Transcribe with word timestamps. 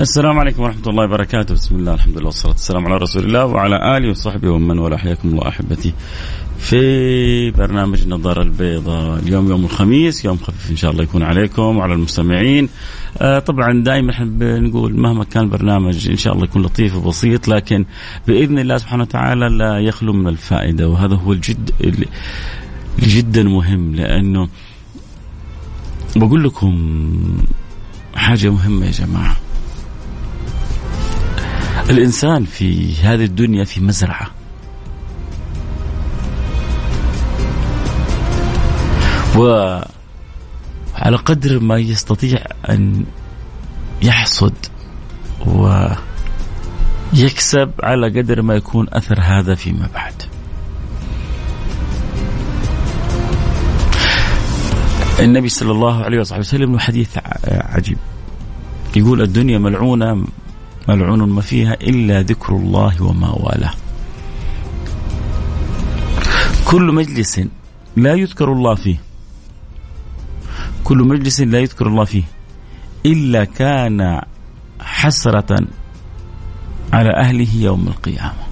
السلام 0.00 0.38
عليكم 0.38 0.62
ورحمة 0.62 0.86
الله 0.86 1.04
وبركاته. 1.04 1.54
بسم 1.54 1.76
الله 1.76 1.94
الحمد 1.94 2.16
لله 2.18 2.26
والصلاة 2.26 2.52
والسلام 2.52 2.86
على 2.86 2.96
رسول 2.96 3.24
الله 3.24 3.44
وعلى 3.46 3.96
آله 3.96 4.10
وصحبه 4.10 4.50
ومن 4.50 4.78
والاه 4.78 4.96
حياكم 4.96 5.28
الله 5.28 5.48
أحبتي 5.48 5.94
في 6.58 7.50
برنامج 7.50 8.02
النظارة 8.02 8.42
البيضاء 8.42 9.18
اليوم 9.18 9.50
يوم 9.50 9.64
الخميس 9.64 10.24
يوم 10.24 10.36
خفيف 10.36 10.70
إن 10.70 10.76
شاء 10.76 10.90
الله 10.90 11.02
يكون 11.02 11.22
عليكم 11.22 11.76
وعلى 11.76 11.94
المستمعين. 11.94 12.68
آه 13.18 13.38
طبعا 13.38 13.82
دائما 13.82 14.12
إحنا 14.12 14.26
بنقول 14.26 14.96
مهما 14.96 15.24
كان 15.24 15.42
البرنامج 15.42 16.08
إن 16.08 16.16
شاء 16.16 16.32
الله 16.32 16.44
يكون 16.44 16.62
لطيف 16.62 16.96
وبسيط 16.96 17.48
لكن 17.48 17.84
بإذن 18.26 18.58
الله 18.58 18.76
سبحانه 18.76 19.02
وتعالى 19.02 19.48
لا 19.48 19.78
يخلو 19.78 20.12
من 20.12 20.28
الفائدة 20.28 20.88
وهذا 20.88 21.14
هو 21.14 21.32
الجد 21.32 21.70
اللي 21.80 22.06
جدا 22.98 23.42
مهم 23.42 23.94
لأنه 23.94 24.48
بقول 26.16 26.44
لكم 26.44 26.74
حاجة 28.16 28.50
مهمة 28.50 28.86
يا 28.86 28.90
جماعة. 28.90 29.36
الإنسان 31.90 32.44
في 32.44 32.94
هذه 33.02 33.24
الدنيا 33.24 33.64
في 33.64 33.80
مزرعة. 33.80 34.30
وعلى 39.36 39.86
قدر 41.24 41.60
ما 41.60 41.78
يستطيع 41.78 42.44
أن 42.68 43.04
يحصد 44.02 44.54
ويكسب 47.12 47.70
على 47.82 48.20
قدر 48.20 48.42
ما 48.42 48.54
يكون 48.54 48.86
أثر 48.92 49.20
هذا 49.20 49.54
فيما 49.54 49.88
بعد. 49.94 50.22
النبي 55.20 55.48
صلى 55.48 55.72
الله 55.72 56.04
عليه 56.04 56.20
وصحبه 56.20 56.40
وسلم 56.40 56.72
له 56.72 56.78
حديث 56.78 57.18
عجيب. 57.44 57.98
يقول 58.96 59.22
الدنيا 59.22 59.58
ملعونة 59.58 60.24
ملعون 60.88 61.22
ما 61.22 61.40
فيها 61.40 61.74
إلا 61.74 62.22
ذكر 62.22 62.56
الله 62.56 63.02
وما 63.02 63.28
والاه. 63.28 63.72
كل 66.64 66.82
مجلس 66.82 67.40
لا 67.96 68.14
يذكر 68.14 68.52
الله 68.52 68.74
فيه. 68.74 68.96
كل 70.84 70.98
مجلس 70.98 71.40
لا 71.40 71.58
يذكر 71.60 71.86
الله 71.86 72.04
فيه. 72.04 72.22
إلا 73.06 73.44
كان 73.44 74.20
حسرة 74.80 75.66
على 76.92 77.10
أهله 77.16 77.56
يوم 77.56 77.88
القيامة. 77.88 78.42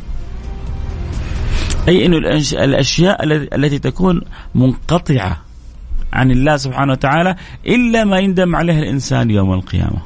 أي 1.88 2.06
أن 2.06 2.14
الأشياء 2.52 3.24
التي 3.54 3.78
تكون 3.78 4.20
منقطعة 4.54 5.42
عن 6.12 6.30
الله 6.30 6.56
سبحانه 6.56 6.92
وتعالى 6.92 7.36
إلا 7.66 8.04
ما 8.04 8.18
يندم 8.18 8.56
عليها 8.56 8.78
الإنسان 8.78 9.30
يوم 9.30 9.52
القيامة. 9.52 10.02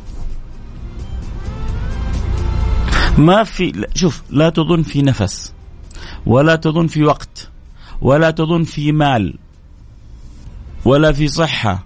ما 3.19 3.45
في 3.45 3.87
شوف 3.95 4.23
لا 4.31 4.51
تظن 4.51 4.83
في 4.83 5.03
نفس 5.03 5.53
ولا 6.27 6.57
تظن 6.57 6.87
في 6.87 7.05
وقت 7.05 7.49
ولا 8.01 8.31
تظن 8.31 8.65
في 8.65 8.93
مال 8.93 9.35
ولا 10.85 11.13
في 11.13 11.29
صحة 11.29 11.85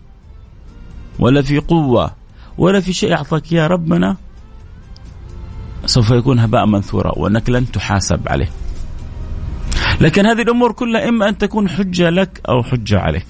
ولا 1.19 1.42
في 1.42 1.58
قوة 1.58 2.14
ولا 2.58 2.81
في 2.81 2.92
شيء. 2.92 3.14
أعطاك 3.14 3.53
يا 3.53 3.66
ربنا 3.66 4.16
سوف 5.87 6.10
يكون 6.10 6.38
هباء 6.38 6.66
منثورا 6.66 7.19
وأنك 7.19 7.50
لن 7.50 7.72
تحاسب 7.72 8.28
عليه. 8.28 8.50
لكن 10.00 10.26
هذه 10.26 10.43
الأمور 10.43 10.72
كلها 10.72 11.08
إما 11.08 11.28
أن 11.28 11.38
تكون 11.38 11.69
حجة 11.69 12.10
لك 12.10 12.41
أو 12.48 12.62
حجة 12.62 12.98
عليك. 13.00 13.26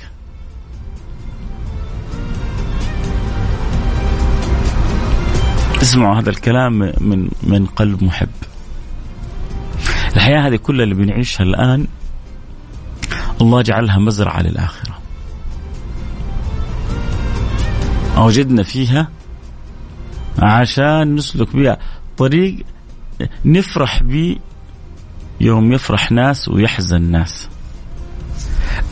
اسمعوا 5.86 6.18
هذا 6.18 6.30
الكلام 6.30 6.78
من 7.00 7.28
من 7.42 7.66
قلب 7.66 8.04
محب. 8.04 8.28
الحياة 10.16 10.48
هذه 10.48 10.56
كلها 10.56 10.84
اللي 10.84 10.94
بنعيشها 10.94 11.44
الآن 11.44 11.86
الله 13.40 13.62
جعلها 13.62 13.98
مزرعة 13.98 14.42
للآخرة. 14.42 14.98
أوجدنا 18.16 18.62
فيها 18.62 19.08
عشان 20.38 21.14
نسلك 21.14 21.56
بها 21.56 21.78
طريق 22.16 22.66
نفرح 23.44 24.02
به 24.02 24.36
يوم 25.40 25.72
يفرح 25.72 26.12
ناس 26.12 26.48
ويحزن 26.48 27.02
ناس. 27.02 27.48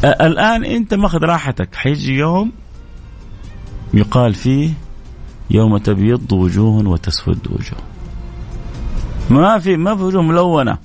الآن 0.04 0.64
أنت 0.64 0.94
ماخذ 0.94 1.24
راحتك 1.24 1.74
حيجي 1.74 2.12
يوم 2.12 2.52
يقال 3.94 4.34
فيه 4.34 4.83
يوم 5.50 5.78
تبيض 5.78 6.32
وجوه 6.32 6.88
وتسود 6.88 7.48
وجوه. 7.50 7.80
ما 9.30 9.58
في 9.58 9.76
ما 9.76 9.96
في 9.96 10.02
وجوه 10.02 10.22
ملونة. 10.22 10.78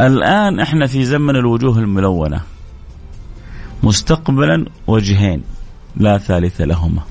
الآن 0.00 0.60
إحنا 0.60 0.86
في 0.86 1.04
زمن 1.04 1.36
الوجوه 1.36 1.78
الملونة. 1.78 2.40
مستقبلا 3.82 4.66
وجهين 4.86 5.42
لا 5.96 6.18
ثالث 6.18 6.60
لهما. 6.60 7.02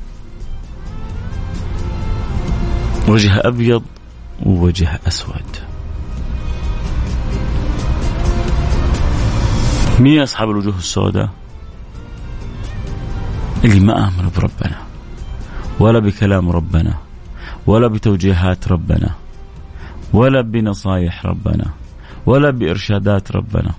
وجه 3.08 3.48
أبيض 3.48 3.84
ووجه 4.46 5.00
أسود. 5.08 5.58
مين 10.00 10.22
أصحاب 10.22 10.50
الوجوه 10.50 10.78
السوداء؟ 10.78 11.30
اللي 13.64 13.80
ما 13.80 14.08
امنوا 14.08 14.32
بربنا. 14.38 14.89
ولا 15.80 16.00
بكلام 16.00 16.50
ربنا 16.50 16.94
ولا 17.68 17.88
بتوجيهات 17.88 18.68
ربنا 18.68 19.16
ولا 20.14 20.42
بنصايح 20.42 21.26
ربنا 21.26 21.66
ولا 22.26 22.50
بإرشادات 22.50 23.32
ربنا. 23.32 23.72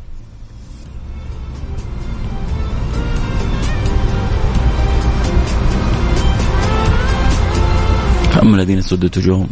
فأما 8.31 8.57
الذين 8.57 8.81
سدت 8.81 9.19
وجوههم. 9.19 9.49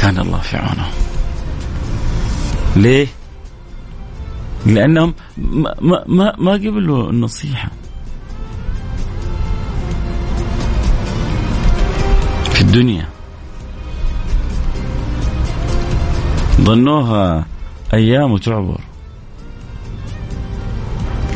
كان 0.00 0.18
الله 0.18 0.38
في 0.38 0.56
عونه. 0.56 0.86
ليه؟ 2.76 3.06
لأنهم 4.66 5.14
ما 5.38 6.04
ما 6.06 6.34
ما 6.38 6.52
قبلوا 6.52 7.12
النصيحة 12.60 12.68
الدنيا. 12.68 13.08
ظنوها 16.60 17.46
أيام 17.94 18.32
وتعبر. 18.32 18.80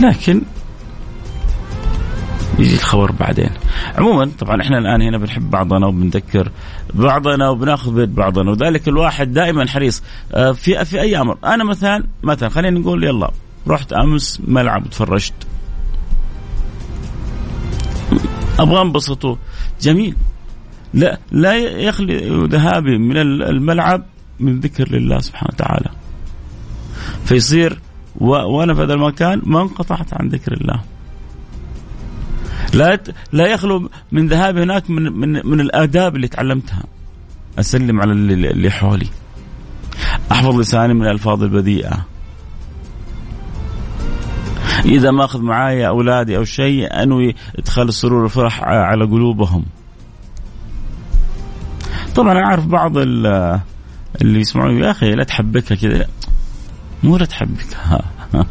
لكن 0.00 0.42
يجي 2.58 2.74
الخبر 2.74 3.12
بعدين. 3.12 3.50
عموما 3.98 4.30
طبعا 4.38 4.62
إحنا 4.62 4.78
الآن 4.78 5.02
هنا 5.02 5.18
بنحب 5.18 5.50
بعضنا 5.50 5.86
وبنذكر 5.86 6.50
بعضنا 6.94 7.48
وبناخذ 7.48 7.94
بيد 7.94 8.14
بعضنا 8.14 8.50
وذلك 8.50 8.88
الواحد 8.88 9.32
دائما 9.32 9.68
حريص. 9.68 10.02
آه، 10.34 10.52
في 10.52 10.84
في 10.84 11.00
اي 11.00 11.20
أمر 11.20 11.38
أنا 11.44 11.64
مثلا 11.64 12.04
مثلا 12.22 12.48
خلينا 12.48 12.80
نقول 12.80 13.04
يلا 13.04 13.30
رحت 13.68 13.92
أمس 13.92 14.40
ملعب 14.44 14.86
وتفرجت. 14.86 15.34
أبغى 18.58 18.82
انبسط 18.82 19.38
جميل. 19.80 20.16
لا 20.94 21.18
لا 21.32 21.56
يخلي 21.56 22.46
ذهابي 22.46 22.98
من 22.98 23.16
الملعب 23.42 24.04
من 24.40 24.60
ذكر 24.60 24.88
لله 24.88 25.18
سبحانه 25.18 25.50
وتعالى. 25.54 25.90
فيصير 27.24 27.80
وأنا 28.20 28.74
في 28.74 28.82
هذا 28.82 28.94
المكان 28.94 29.42
ما 29.44 29.62
انقطعت 29.62 30.14
عن 30.14 30.28
ذكر 30.28 30.52
الله. 30.52 30.80
لا 32.74 33.00
لا 33.32 33.46
يخلو 33.46 33.90
من 34.12 34.28
ذهابي 34.28 34.62
هناك 34.62 34.90
من 34.90 35.12
من 35.12 35.46
من 35.46 35.60
الآداب 35.60 36.16
اللي 36.16 36.28
تعلمتها. 36.28 36.84
أسلم 37.58 38.00
على 38.00 38.12
اللي 38.12 38.70
حولي. 38.70 39.06
أحفظ 40.32 40.58
لساني 40.58 40.94
من 40.94 41.02
الألفاظ 41.02 41.42
البذيئة. 41.42 42.06
إذا 44.84 45.10
ما 45.10 45.24
أخذ 45.24 45.42
معايا 45.42 45.88
أولادي 45.88 46.36
أو 46.36 46.44
شيء 46.44 47.02
أنوي 47.02 47.34
إدخال 47.58 47.88
السرور 47.88 48.22
والفرح 48.22 48.62
على 48.62 49.04
قلوبهم. 49.04 49.64
طبعا 52.14 52.32
أنا 52.32 52.44
أعرف 52.44 52.66
بعض 52.66 52.98
اللي 52.98 53.60
يسمعون 54.40 54.78
يا 54.78 54.90
أخي 54.90 55.10
لا 55.10 55.24
تحبكها 55.24 55.74
كذا. 55.74 56.06
مو 57.02 57.16
لا 57.16 57.24
تحبكها 57.24 58.00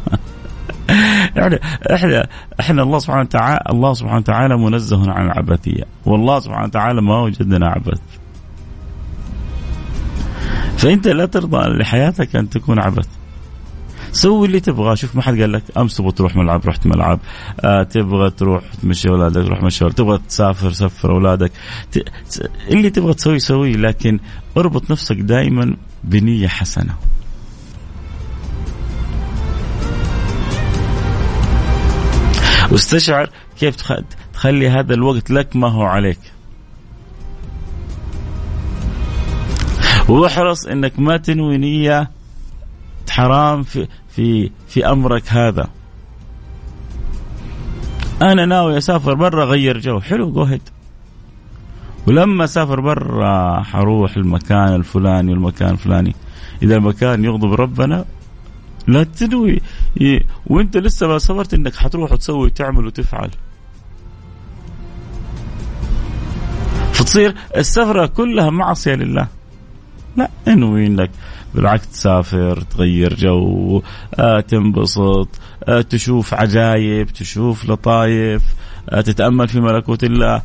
يعني 1.36 1.58
إحنا 1.94 2.26
إحنا 2.60 2.82
الله 2.82 2.98
سبحانه 2.98 3.20
وتعالى 3.20 3.60
الله 3.70 3.94
سبحانه 3.94 4.18
وتعالى 4.18 4.56
منزه 4.56 5.10
عن 5.12 5.26
العبثيه 5.26 5.82
والله 6.06 6.40
سبحانه 6.40 6.64
وتعالى 6.64 7.02
ما 7.02 7.20
وجدنا 7.20 7.68
عبث. 7.68 8.00
فأنت 10.78 11.08
لا 11.08 11.26
ترضى 11.26 11.68
لحياتك 11.68 12.36
أن 12.36 12.50
تكون 12.50 12.78
عبث. 12.78 13.08
سوي 14.14 14.46
اللي 14.46 14.60
تبغاه 14.60 14.94
شوف 14.94 15.16
ما 15.16 15.22
حد 15.22 15.40
قال 15.40 15.52
لك 15.52 15.62
أمس 15.76 15.96
تبغى 15.96 16.12
تروح 16.12 16.36
ملعب 16.36 16.66
رحت 16.66 16.86
ملعب. 16.86 17.20
آه 17.60 17.82
تبغى 17.82 18.30
تروح 18.30 18.64
تمشي 18.82 19.08
أولادك 19.08 19.46
روح 19.46 19.62
مشي 19.62 19.88
تبغى 19.90 20.18
تسافر 20.28 20.72
سفر 20.72 21.12
أولادك. 21.12 21.52
ت... 21.92 21.98
اللي 22.68 22.90
تبغى 22.90 23.14
تسوي 23.14 23.38
سويه 23.38 23.76
لكن 23.76 24.18
اربط 24.56 24.90
نفسك 24.90 25.16
دائما 25.16 25.76
بنية 26.04 26.48
حسنة. 26.48 26.94
واستشعر 32.70 33.30
كيف 33.58 33.76
تخلي 34.32 34.68
هذا 34.68 34.94
الوقت 34.94 35.30
لك 35.30 35.56
ما 35.56 35.68
هو 35.68 35.82
عليك. 35.82 36.20
واحرص 40.08 40.66
إنك 40.66 40.98
ما 40.98 41.16
تنوي 41.16 41.58
نية 41.58 42.10
حرام 43.10 43.62
في 43.62 43.88
في 44.16 44.50
في 44.68 44.86
أمرك 44.86 45.28
هذا. 45.28 45.68
أنا 48.22 48.46
ناوي 48.46 48.78
أسافر 48.78 49.14
برا 49.14 49.44
غير 49.44 49.78
جو. 49.78 50.00
حلو 50.00 50.30
جو 50.30 50.48
ولما 52.06 52.44
أسافر 52.44 52.80
برا 52.80 53.62
حروح 53.62 54.16
المكان 54.16 54.74
الفلاني 54.74 55.32
والمكان 55.32 55.70
الفلاني. 55.70 56.14
إذا 56.62 56.76
المكان 56.76 57.24
يغضب 57.24 57.52
ربنا 57.52 58.04
لا 58.86 59.04
تنوي 59.04 59.60
وأنت 60.46 60.76
لسه 60.76 61.06
ما 61.06 61.18
سافرت 61.18 61.54
إنك 61.54 61.74
حتروح 61.74 62.12
وتسوي 62.12 62.46
وتعمل 62.46 62.86
وتفعل. 62.86 63.30
فتصير 66.92 67.34
السفرة 67.56 68.06
كلها 68.06 68.50
معصية 68.50 68.94
لله. 68.94 69.28
لا 70.16 70.30
انوي 70.48 70.86
انك 70.86 71.10
بالعكس 71.54 71.88
تسافر 71.88 72.60
تغير 72.60 73.14
جو 73.14 73.82
آه 74.14 74.40
تنبسط 74.40 75.28
آه 75.68 75.80
تشوف 75.80 76.34
عجايب 76.34 77.06
تشوف 77.06 77.70
لطايف 77.70 78.42
آه 78.90 79.00
تتأمل 79.00 79.48
في 79.48 79.60
ملكوت 79.60 80.04
الله. 80.04 80.42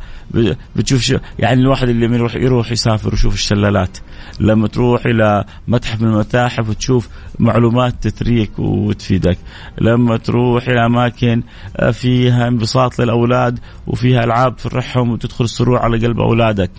بتشوف 0.76 1.14
يعني 1.38 1.60
الواحد 1.60 1.88
اللي 1.88 2.16
يروح 2.16 2.34
يروح 2.34 2.72
يسافر 2.72 3.10
ويشوف 3.10 3.34
الشلالات. 3.34 3.98
لما 4.40 4.68
تروح 4.68 5.06
إلى 5.06 5.44
متحف 5.68 6.02
من 6.02 6.08
المتاحف 6.08 6.68
وتشوف 6.68 7.08
معلومات 7.38 8.08
تثريك 8.08 8.58
وتفيدك. 8.58 9.38
لما 9.80 10.16
تروح 10.16 10.68
إلى 10.68 10.86
أماكن 10.86 11.42
آه، 11.76 11.90
فيها 11.90 12.48
انبساط 12.48 12.98
للأولاد 12.98 13.58
وفيها 13.86 14.24
ألعاب 14.24 14.56
تفرحهم 14.56 15.10
وتدخل 15.10 15.44
السرور 15.44 15.78
على 15.78 15.98
قلب 16.06 16.20
أولادك. 16.20 16.70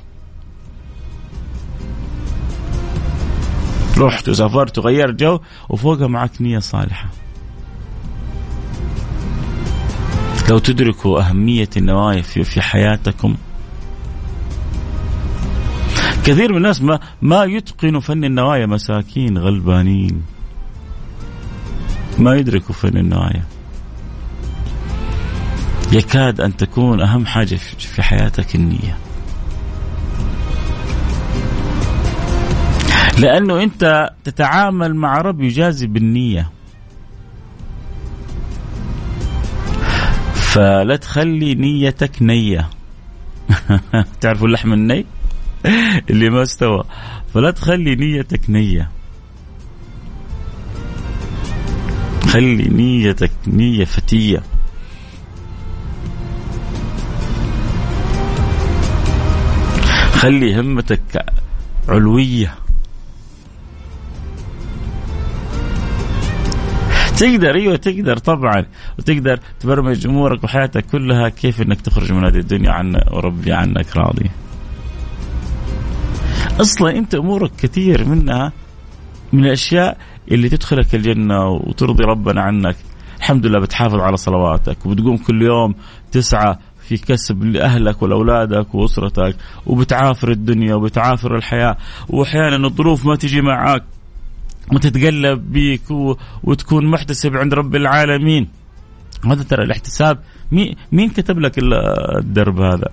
رحت 4.02 4.30
وسافرت 4.30 4.78
وغيرت 4.78 5.20
جو 5.20 5.40
وفوقها 5.70 6.08
معك 6.08 6.42
نية 6.42 6.60
صالحة. 6.60 7.10
لو 10.50 10.58
تدركوا 10.58 11.20
أهمية 11.20 11.70
النوايا 11.78 12.22
في, 12.22 12.62
حياتكم 12.62 13.36
كثير 16.26 16.52
من 16.52 16.58
الناس 16.58 16.82
ما 16.82 17.00
ما 17.22 17.44
يتقنوا 17.44 18.02
فن 18.02 18.24
النوايا 18.24 18.66
مساكين 18.66 19.38
غلبانين. 19.38 20.24
ما 22.18 22.36
يدركوا 22.36 22.76
فن 22.76 22.98
النوايا. 22.98 23.44
يكاد 25.92 26.42
أن 26.42 26.58
تكون 26.58 27.02
أهم 27.02 27.26
حاجة 27.26 27.56
في 27.78 28.02
حياتك 28.02 28.56
النية. 28.56 28.98
لأنه 33.20 33.64
أنت 33.64 34.10
تتعامل 34.24 34.96
مع 34.96 35.18
رب 35.18 35.42
يجازي 35.42 35.88
بالنية. 35.88 36.52
فلا 40.34 40.96
تخلي 40.96 41.56
نيتك 41.56 42.22
نية. 42.22 42.70
تعرفوا 44.22 44.48
اللحم 44.48 44.74
الني؟ 44.74 45.06
اللي 46.10 46.30
ما 46.30 46.44
استوى. 46.44 46.84
فلا 47.34 47.52
تخلي 47.52 47.96
نيتك 47.96 48.50
نية. 48.50 48.90
خلي 52.28 52.64
نيتك 52.70 53.32
نية 53.48 53.86
فتية. 53.86 54.44
خلي 60.14 60.60
همتك 60.60 61.26
علوية. 61.90 62.61
تقدر 67.22 67.56
أيوه 67.56 67.76
تقدر 67.76 68.18
طبعا 68.18 68.66
وتقدر 69.00 69.40
تبرمج 69.60 70.08
أمورك 70.08 70.44
وحياتك 70.44 70.86
كلها 70.86 71.30
كيف 71.30 71.62
إنك 71.62 71.82
تخرج 71.82 72.12
من 72.12 72.26
هذه 72.26 72.38
الدنيا 72.38 72.72
عن 72.72 72.96
وربي 73.12 73.54
عنك 73.54 73.98
راضي. 73.98 74.30
أصلا 76.62 76.98
أنت 76.98 77.16
أمورك 77.16 77.52
كثير 77.58 78.06
منها 78.06 78.52
من 79.34 79.46
الأشياء 79.46 79.98
اللي 80.32 80.50
تدخلك 80.50 80.96
الجنة 80.96 81.48
وترضي 81.50 82.04
ربنا 82.04 82.42
عنك. 82.42 82.76
الحمد 83.18 83.46
لله 83.46 83.60
بتحافظ 83.60 84.00
على 84.00 84.18
صلواتك 84.18 84.86
وبتقوم 84.86 85.18
كل 85.18 85.42
يوم 85.42 85.76
تسعى 86.12 86.56
في 86.80 86.98
كسب 86.98 87.44
لأهلك 87.44 88.02
ولأولادك 88.02 88.76
وأسرتك 88.76 89.36
وبتعافر 89.66 90.32
الدنيا 90.32 90.76
وبتعافر 90.76 91.36
الحياة 91.36 91.78
واحيانا 92.10 92.68
الظروف 92.68 93.06
ما 93.06 93.16
تجي 93.16 93.42
معك 93.42 93.84
وتتقلب 94.74 95.52
بيك 95.54 95.82
وتكون 96.44 96.86
محتسب 96.86 97.38
عند 97.38 97.54
رب 97.54 97.76
العالمين. 97.76 98.48
هذا 99.26 99.44
ترى 99.44 99.64
الاحتساب. 99.64 100.20
مين, 100.92 101.10
كتب 101.10 101.40
لك 101.40 101.54
الدرب 102.20 102.60
هذا؟ 102.60 102.90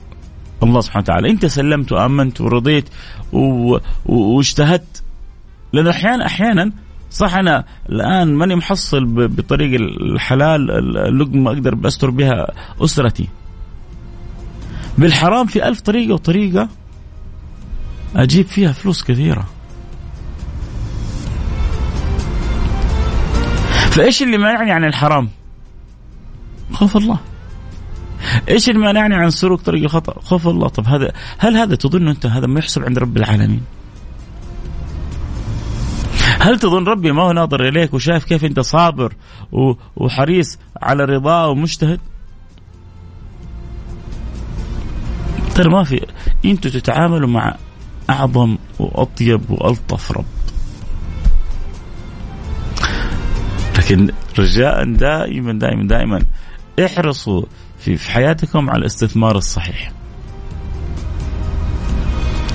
الله 0.63 0.81
سبحانه 0.81 1.03
وتعالى. 1.03 1.31
إنت 1.31 1.47
سلمت 1.47 1.93
وآمنت 1.93 2.41
ورضيت 2.41 2.89
واجتهدت. 4.07 5.03
لأنه 5.73 5.91
أحيانا 5.91 6.27
أحيانا 6.27 6.73
صح 7.11 7.35
أنا 7.35 7.65
الآن 7.89 8.35
ماني 8.35 8.57
محصل 8.57 9.05
بطريق 9.29 9.81
الحلال 9.81 10.71
اللقمة 10.99 11.51
أقدر 11.51 11.75
بستر 11.75 12.11
بها 12.11 12.53
أسرتي. 12.81 13.29
بالحرام 14.99 15.47
في 15.47 15.69
ألف 15.69 15.81
طريقة 15.81 16.15
وطريقة 16.15 16.69
أجيب 18.17 18.47
فيها 18.47 18.73
فلوس 18.73 19.05
كثيرة. 19.05 19.49
فإيش 23.99 24.23
اللي 24.23 24.39
مانعني 24.39 24.71
عن 24.71 24.85
الحرام؟ 24.85 25.29
خوف 26.73 26.97
الله. 26.97 27.19
إيش 28.49 28.69
اللي 28.69 28.81
مانعني 28.81 29.15
عن 29.15 29.31
سلوك 29.31 29.61
طريق 29.61 29.83
الخطأ؟ 29.83 30.21
خوف 30.21 30.49
الله، 30.49 30.69
طب 30.69 30.87
هذا 30.87 31.13
هل 31.39 31.57
هذا 31.57 31.75
تظن 31.75 32.09
أنت 32.09 32.27
هذا 32.27 32.47
ما 32.47 32.59
يحسب 32.59 32.85
عند 32.85 32.99
رب 32.99 33.17
العالمين؟ 33.17 33.63
هل 36.41 36.59
تظن 36.59 36.85
ربي 36.85 37.13
ما 37.13 37.23
هو 37.23 37.33
ناظر 37.33 37.69
إليك 37.69 37.95
وشايف 37.95 38.25
كيف 38.25 38.45
أنت 38.45 38.61
صابر 38.61 39.15
وحريص 39.97 40.59
على 40.83 41.05
رضاه 41.05 41.49
ومجتهد؟ 41.49 42.01
ترى 45.55 45.71
ما 45.71 45.85
في 45.85 46.07
أنتوا 46.45 46.71
تتعاملوا 46.71 47.29
مع 47.29 47.57
أعظم 48.11 48.59
وأطيب 48.79 49.51
وألطف 49.51 50.13
رب. 50.13 50.38
لكن 53.89 54.09
رجاء 54.39 54.85
دائما 54.85 55.53
دائما 55.53 55.89
دائما 55.89 56.23
احرصوا 56.85 57.43
في, 57.79 57.99
حياتكم 57.99 58.71
على 58.71 58.79
الاستثمار 58.79 59.37
الصحيح. 59.37 59.93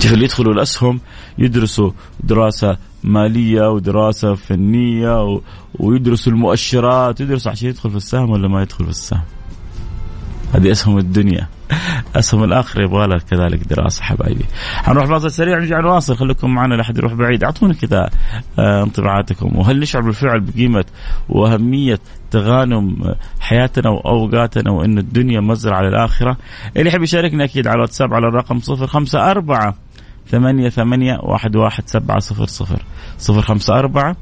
كيف 0.00 0.12
اللي 0.12 0.24
يدخلوا 0.24 0.52
الأسهم 0.52 1.00
يدرسوا 1.38 1.90
دراسة 2.20 2.76
مالية 3.04 3.70
ودراسة 3.70 4.34
فنية 4.34 5.40
ويدرسوا 5.78 6.32
المؤشرات 6.32 7.20
يدرسوا 7.20 7.52
عشان 7.52 7.68
يدخل 7.68 7.90
في 7.90 7.96
السهم 7.96 8.30
ولا 8.30 8.48
ما 8.48 8.62
يدخل 8.62 8.84
في 8.84 8.90
السهم. 8.90 9.22
هذه 10.54 10.70
أسهم 10.70 10.98
الدنيا. 10.98 11.48
اسهم 12.18 12.44
الاخره 12.44 12.82
يبغى 12.82 13.06
لها 13.06 13.18
كذلك 13.18 13.66
دراسة 13.66 14.02
حبايبي. 14.02 14.44
حنروح 14.76 15.04
فاصل 15.04 15.30
سريع 15.30 15.58
نرجع 15.58 15.80
نواصل 15.80 16.16
خليكم 16.16 16.54
معنا 16.54 16.74
لا 16.74 16.80
احد 16.80 16.98
يروح 16.98 17.12
بعيد، 17.12 17.44
أعطونا 17.44 17.74
كذا 17.74 18.10
آه، 18.58 18.82
انطباعاتكم 18.82 19.58
وهل 19.58 19.80
نشعر 19.80 20.02
بالفعل 20.02 20.40
بقيمة 20.40 20.84
وأهمية 21.28 21.98
تغانم 22.30 23.14
حياتنا 23.40 23.90
وأوقاتنا 23.90 24.70
وإن 24.70 24.98
الدنيا 24.98 25.40
مزرعة 25.40 25.82
للآخرة؟ 25.82 26.36
اللي 26.76 26.88
يحب 26.88 27.02
يشاركنا 27.02 27.44
أكيد 27.44 27.66
على 27.66 27.74
الواتساب 27.76 28.14
على 28.14 28.28
الرقم 28.28 28.60
054 28.68 29.74
ثمانية 30.26 30.68
ثمانية 30.68 31.18
واحد 31.22 31.56
واحد 31.56 31.88
سبعة 31.88 32.18
صفر 32.18 32.46
صفر 32.46 32.82
صفر 33.18 33.42
خمسة 33.42 33.78
أربعة 33.78 34.16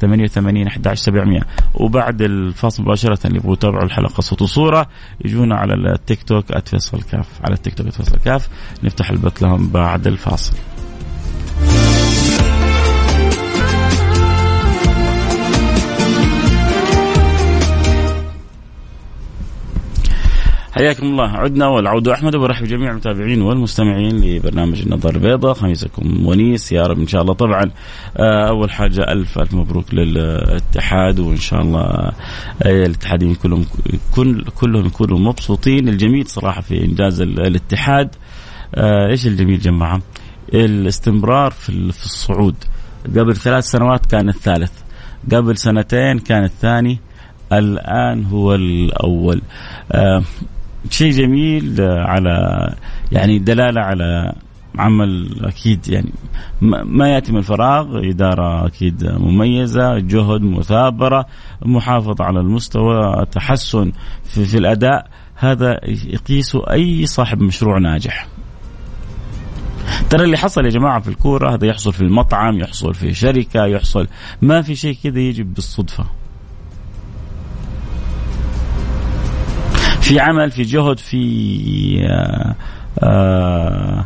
ثمانية 0.00 0.24
وثمانين 0.24 0.66
أحد 0.66 0.88
عشر 0.88 1.02
سبعمية 1.02 1.40
وبعد 1.74 2.22
الفاصل 2.22 2.82
مباشرة 2.82 3.26
اللي 3.26 3.38
يبغوا 3.38 3.52
يتابعوا 3.52 3.84
الحلقة 3.84 4.20
صوت 4.20 4.42
وصورة 4.42 4.86
يجونا 5.24 5.56
على 5.56 5.74
التيك 5.74 6.22
توك 6.22 6.58
@فيصل 6.68 7.02
كاف 7.02 7.28
على 7.44 7.54
التيك 7.54 7.74
توك 7.74 7.88
@فيصل 7.88 8.18
كاف 8.18 8.48
نفتح 8.82 9.10
البث 9.10 9.42
لهم 9.42 9.68
بعد 9.68 10.06
الفاصل. 10.06 10.56
حياكم 20.76 21.06
الله. 21.06 21.28
عدنا 21.28 21.66
والعود 21.66 22.08
أحمد 22.08 22.34
وبرحب 22.34 22.64
بجميع 22.64 22.90
المتابعين 22.90 23.42
والمستمعين 23.42 24.20
لبرنامج 24.20 24.82
النظر 24.82 25.14
البيضاء. 25.14 25.54
خميسكم 25.54 26.26
ونيس 26.26 26.72
يا 26.72 26.82
رب 26.82 26.98
إن 26.98 27.06
شاء 27.06 27.22
الله. 27.22 27.34
طبعا 27.34 27.70
آه، 28.16 28.48
أول 28.48 28.70
حاجة 28.70 29.12
ألف 29.12 29.38
ألف 29.38 29.54
مبروك 29.54 29.94
للاتحاد 29.94 31.18
وإن 31.20 31.36
شاء 31.36 31.60
الله 31.60 31.80
آه، 31.80 32.12
الاتحادين 32.62 33.34
كلهم 33.34 33.64
كل 34.14 34.44
كلهم 34.44 34.86
يكونوا 34.86 35.18
مبسوطين. 35.18 35.88
الجميل 35.88 36.26
صراحة 36.26 36.60
في 36.60 36.84
إنجاز 36.84 37.20
الاتحاد 37.20 38.14
آه، 38.74 39.10
إيش 39.10 39.26
الجميل 39.26 39.60
جماعة؟ 39.60 40.02
الاستمرار 40.54 41.50
في 41.50 42.04
الصعود. 42.04 42.54
قبل 43.16 43.36
ثلاث 43.36 43.64
سنوات 43.64 44.06
كان 44.06 44.28
الثالث 44.28 44.72
قبل 45.32 45.56
سنتين 45.56 46.18
كان 46.18 46.44
الثاني 46.44 46.98
الآن 47.52 48.24
هو 48.24 48.54
الأول. 48.54 49.42
شيء 50.90 51.10
جميل 51.10 51.76
على 51.80 52.66
يعني 53.12 53.38
دلالة 53.38 53.80
على 53.80 54.32
عمل 54.78 55.40
أكيد 55.44 55.88
يعني 55.88 56.12
ما 56.84 57.08
يأتي 57.08 57.32
من 57.32 57.38
الفراغ 57.38 58.08
إدارة 58.08 58.66
أكيد 58.66 59.04
مميزة 59.04 59.98
جهد 59.98 60.42
مثابرة 60.42 61.26
محافظة 61.62 62.24
على 62.24 62.40
المستوى 62.40 63.26
تحسن 63.32 63.92
في, 64.24 64.44
في 64.44 64.58
الأداء. 64.58 65.06
هذا 65.38 65.80
يقيسه 65.84 66.70
أي 66.70 67.06
صاحب 67.06 67.40
مشروع 67.40 67.78
ناجح. 67.78 68.26
ترى 70.10 70.24
اللي 70.24 70.36
حصل 70.36 70.64
يا 70.64 70.70
جماعة 70.70 71.00
في 71.00 71.08
الكورة 71.08 71.54
هذا 71.54 71.66
يحصل 71.66 71.92
في 71.92 72.00
المطعم 72.00 72.58
يحصل 72.58 72.94
في 72.94 73.14
شركة 73.14 73.64
يحصل 73.64 74.08
ما 74.42 74.62
في 74.62 74.74
شيء 74.74 74.96
كذا 75.04 75.18
يجي 75.18 75.42
بالصدفة. 75.42 76.04
في 80.06 80.20
عمل 80.20 80.50
في 80.50 80.62
جهد 80.62 80.98
في 80.98 82.06
آه، 82.10 82.54
آه، 82.98 84.04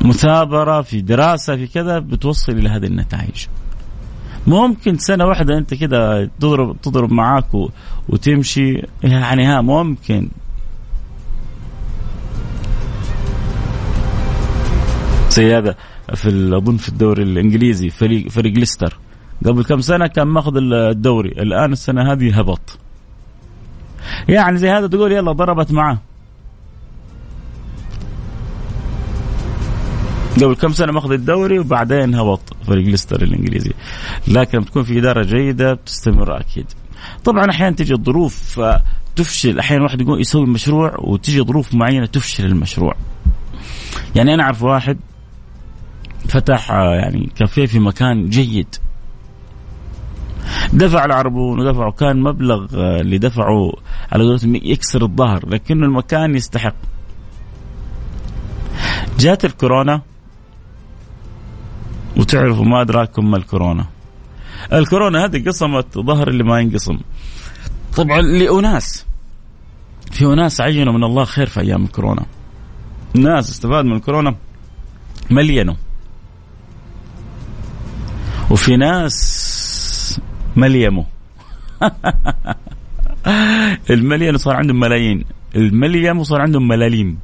مثابرة 0.00 0.82
في 0.82 1.00
دراسة 1.00 1.56
في 1.56 1.66
كذا 1.66 1.98
بتوصل 1.98 2.52
إلى 2.52 2.68
هذه 2.68 2.86
النتائج. 2.86 3.46
ممكن 4.46 4.98
سنة 4.98 5.24
واحدة 5.24 5.58
أنت 5.58 5.74
كده 5.74 6.30
تضرب 6.40 6.76
تضرب 6.82 7.12
معاك 7.12 7.46
وتمشي 8.08 8.82
يعني 9.02 9.46
ها 9.46 9.60
ممكن. 9.60 10.28
زي 15.30 15.56
هذا 15.56 15.74
في 16.14 16.56
أظن 16.56 16.76
في 16.76 16.88
الدوري 16.88 17.22
الإنجليزي 17.22 17.90
فريق 17.90 18.28
فريق 18.28 18.52
ليستر. 18.52 18.98
قبل 19.46 19.64
كم 19.64 19.80
سنة 19.80 20.06
كان 20.06 20.26
ماخذ 20.26 20.56
الدوري. 20.56 21.28
الآن 21.28 21.72
السنة 21.72 22.12
هذه 22.12 22.38
هبط. 22.38 22.81
يعني 24.28 24.56
زي 24.56 24.70
هذا 24.70 24.86
تقول 24.86 25.12
يلا 25.12 25.32
ضربت 25.32 25.72
معاه. 25.72 25.98
قبل 30.42 30.54
كم 30.54 30.72
سنة 30.72 30.92
ماخذ 30.92 31.12
الدوري 31.12 31.58
وبعدين 31.58 32.14
هبط 32.14 32.56
فريق 32.66 32.86
ليستر 32.86 33.22
الإنجليزي. 33.22 33.72
لكن 34.28 34.58
بتكون 34.58 34.82
في 34.82 34.98
إدارة 34.98 35.22
جيدة 35.22 35.74
بتستمر 35.74 36.40
أكيد. 36.40 36.66
طبعا 37.24 37.50
أحيانا 37.50 37.76
تجي 37.76 37.94
الظروف 37.94 38.60
تفشل. 39.16 39.58
أحيانا 39.58 39.82
واحد 39.82 40.00
يقول 40.00 40.20
يسوي 40.20 40.46
مشروع 40.46 40.96
وتجي 40.98 41.42
ظروف 41.42 41.74
معينة 41.74 42.06
تفشل 42.06 42.44
المشروع. 42.46 42.94
يعني 44.16 44.34
أنا 44.34 44.42
أعرف 44.42 44.62
واحد 44.62 44.98
فتح 46.28 46.70
يعني 46.70 47.30
كافيه 47.36 47.66
في 47.66 47.78
مكان 47.78 48.28
جيد. 48.28 48.74
دفع 50.72 51.04
العربون 51.04 51.60
ودفع 51.60 51.90
كان 51.90 52.20
مبلغ 52.20 52.66
آه، 52.74 53.00
اللي 53.00 53.18
دفعه 53.18 53.72
على 54.12 54.24
قولتهم 54.24 54.54
يكسر 54.54 55.02
الظهر 55.02 55.48
لكنه 55.48 55.86
المكان 55.86 56.34
يستحق. 56.34 56.74
جات 59.18 59.44
الكورونا 59.44 60.00
وتعرفوا 62.16 62.64
ما 62.64 62.80
أدراكم 62.80 63.30
ما 63.30 63.36
الكورونا. 63.36 63.86
الكورونا 64.72 65.24
هذه 65.24 65.48
قسمت 65.48 65.98
ظهر 65.98 66.28
اللي 66.28 66.44
ما 66.44 66.60
ينقسم 66.60 66.98
طبعا 67.96 68.20
لأناس. 68.20 69.06
في 70.10 70.26
أناس 70.26 70.60
عينوا 70.60 70.92
من 70.92 71.04
الله 71.04 71.24
خير 71.24 71.46
في 71.46 71.60
أيام 71.60 71.84
الكورونا. 71.84 72.26
ناس 73.14 73.50
استفاد 73.50 73.84
من 73.84 73.96
الكورونا 73.96 74.34
ملينوا. 75.30 75.74
وفي 78.50 78.76
ناس 78.76 79.61
مليمه 80.56 81.04
المليم 83.90 84.36
صار 84.36 84.56
عندهم 84.56 84.80
ملايين. 84.80 85.24
المليم 85.56 86.22
صار 86.22 86.40
عندهم 86.40 86.68
ملاليم. 86.68 87.18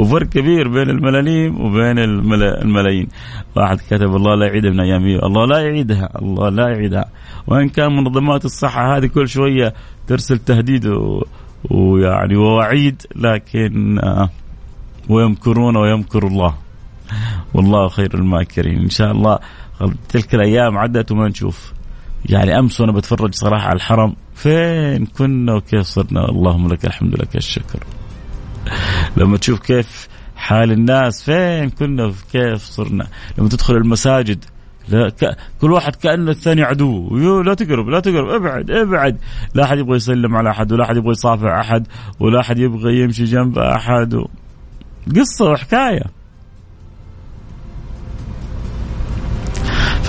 وفرق 0.00 0.28
كبير 0.28 0.68
بين 0.68 0.90
الملاليم 0.90 1.60
وبين 1.60 1.98
الملايين. 2.38 3.08
واحد 3.56 3.78
كتب 3.90 4.16
الله 4.16 4.34
لا 4.34 4.46
يعيدها 4.46 4.70
من 4.70 4.80
أيام 4.80 5.06
الله 5.06 5.46
لا 5.46 5.58
يعيدها. 5.58 6.08
الله 6.22 6.48
لا 6.48 6.68
يعيدها. 6.68 7.04
وإن 7.46 7.68
كان 7.68 7.96
منظمات 7.96 8.44
الصحة 8.44 8.96
هذه 8.96 9.06
كل 9.06 9.28
شوية 9.28 9.74
ترسل 10.06 10.38
تهديد 10.38 10.86
و... 10.86 11.24
ويعني 11.70 12.36
ووعيد 12.36 13.02
لكن 13.16 13.98
آه، 13.98 14.30
ويمكرون 15.08 15.76
ويمكر 15.76 16.26
الله. 16.26 16.54
والله 17.54 17.88
خير 17.88 18.14
الماكرين. 18.14 18.78
إن 18.78 18.90
شاء 18.90 19.12
الله 19.12 19.38
تلك 20.08 20.34
الأيام 20.34 20.78
عدت 20.78 21.12
وما 21.12 21.28
نشوف. 21.28 21.79
يعني 22.24 22.58
أمس 22.58 22.80
وأنا 22.80 22.92
بتفرج 22.92 23.34
صراحة 23.34 23.66
على 23.66 23.76
الحرم 23.76 24.16
فين 24.34 25.06
كنا 25.06 25.54
وكيف 25.54 25.86
صرنا؟ 25.86 26.28
اللهم 26.28 26.68
لك 26.68 26.84
الحمد 26.84 27.14
لك 27.14 27.36
الشكر. 27.36 27.84
لما 29.16 29.36
تشوف 29.36 29.60
كيف 29.60 30.08
حال 30.36 30.72
الناس 30.72 31.22
فين 31.22 31.70
كنا 31.70 32.04
وكيف 32.04 32.62
صرنا؟ 32.62 33.06
لما 33.38 33.48
تدخل 33.48 33.76
المساجد 33.76 34.44
لا 34.88 35.08
ك... 35.08 35.36
كل 35.60 35.72
واحد 35.72 35.96
كأنه 35.96 36.30
الثاني 36.30 36.62
عدو. 36.62 37.16
يو 37.16 37.40
لا 37.40 37.54
تقرب 37.54 37.88
لا 37.88 38.00
تقرب 38.00 38.28
ابعد 38.28 38.70
ابعد. 38.70 39.18
لا 39.54 39.64
أحد 39.64 39.78
يبغى 39.78 39.96
يسلم 39.96 40.36
على 40.36 40.50
أحد 40.50 40.72
ولا 40.72 40.84
أحد 40.84 40.96
يبغى 40.96 41.10
يصافح 41.10 41.44
أحد 41.44 41.86
ولا 42.20 42.40
أحد 42.40 42.58
يبغى 42.58 43.00
يمشي 43.00 43.24
جنب 43.24 43.58
أحد. 43.58 44.14
و... 44.14 44.26
قصة 45.16 45.50
وحكاية. 45.50 46.19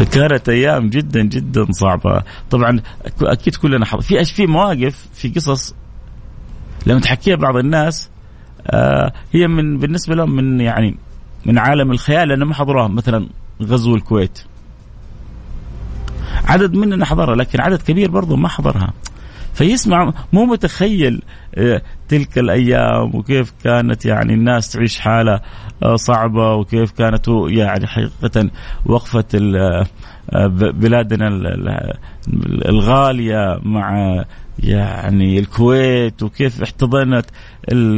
فكانت 0.05 0.49
أيام 0.49 0.89
جدا 0.89 1.21
جدا 1.21 1.71
صعبة. 1.71 2.23
طبعا 2.51 2.81
أكيد 3.21 3.55
كلنا 3.55 3.85
حظ 3.85 4.01
في 4.01 4.25
في 4.25 4.47
مواقف 4.47 5.07
في 5.13 5.29
قصص 5.29 5.75
لما 6.85 6.99
تحكيها 6.99 7.35
بعض 7.35 7.55
الناس 7.55 8.09
آه 8.67 9.13
هي 9.33 9.47
من 9.47 9.77
بالنسبة 9.77 10.15
لهم 10.15 10.35
من 10.35 10.61
يعني 10.61 10.97
من 11.45 11.57
عالم 11.57 11.91
الخيال 11.91 12.27
لأنه 12.27 12.45
ما 12.45 12.53
حضروها 12.53 12.87
مثلا 12.87 13.27
غزو 13.61 13.95
الكويت. 13.95 14.39
عدد 16.45 16.73
مننا 16.73 17.05
حضرها 17.05 17.35
لكن 17.35 17.61
عدد 17.61 17.81
كبير 17.81 18.11
برضه 18.11 18.35
ما 18.35 18.47
حضرها. 18.47 18.93
فيسمع 19.53 20.13
مو 20.33 20.45
متخيل 20.45 21.21
آه، 21.55 21.81
تلك 22.07 22.37
الأيام 22.37 23.15
وكيف 23.15 23.53
كانت 23.63 24.05
يعني 24.05 24.33
الناس 24.33 24.71
تعيش 24.71 24.99
حالة 24.99 25.41
آه، 25.83 25.95
صعبة 25.95 26.53
وكيف 26.53 26.91
كانت 26.91 27.27
يعني 27.47 27.87
حقيقة 27.87 28.49
وقفة 28.85 29.25
آه، 29.33 30.47
بلادنا 30.71 31.27
الغالية 32.65 33.59
مع 33.63 34.15
يعني 34.59 35.39
الكويت 35.39 36.23
وكيف 36.23 36.61
احتضنت 36.61 37.25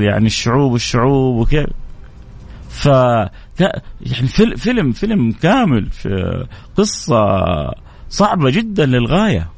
يعني 0.01 0.25
الشعوب 0.25 0.71
والشعوب 0.71 1.35
وكيف. 1.35 1.67
ف 2.69 2.85
يعني 2.85 4.27
فيلم 4.57 4.91
فيلم 4.91 5.31
كامل 5.31 5.89
في 5.91 6.45
قصة 6.77 7.15
صعبة 8.09 8.49
جدا 8.49 8.85
للغاية. 8.85 9.49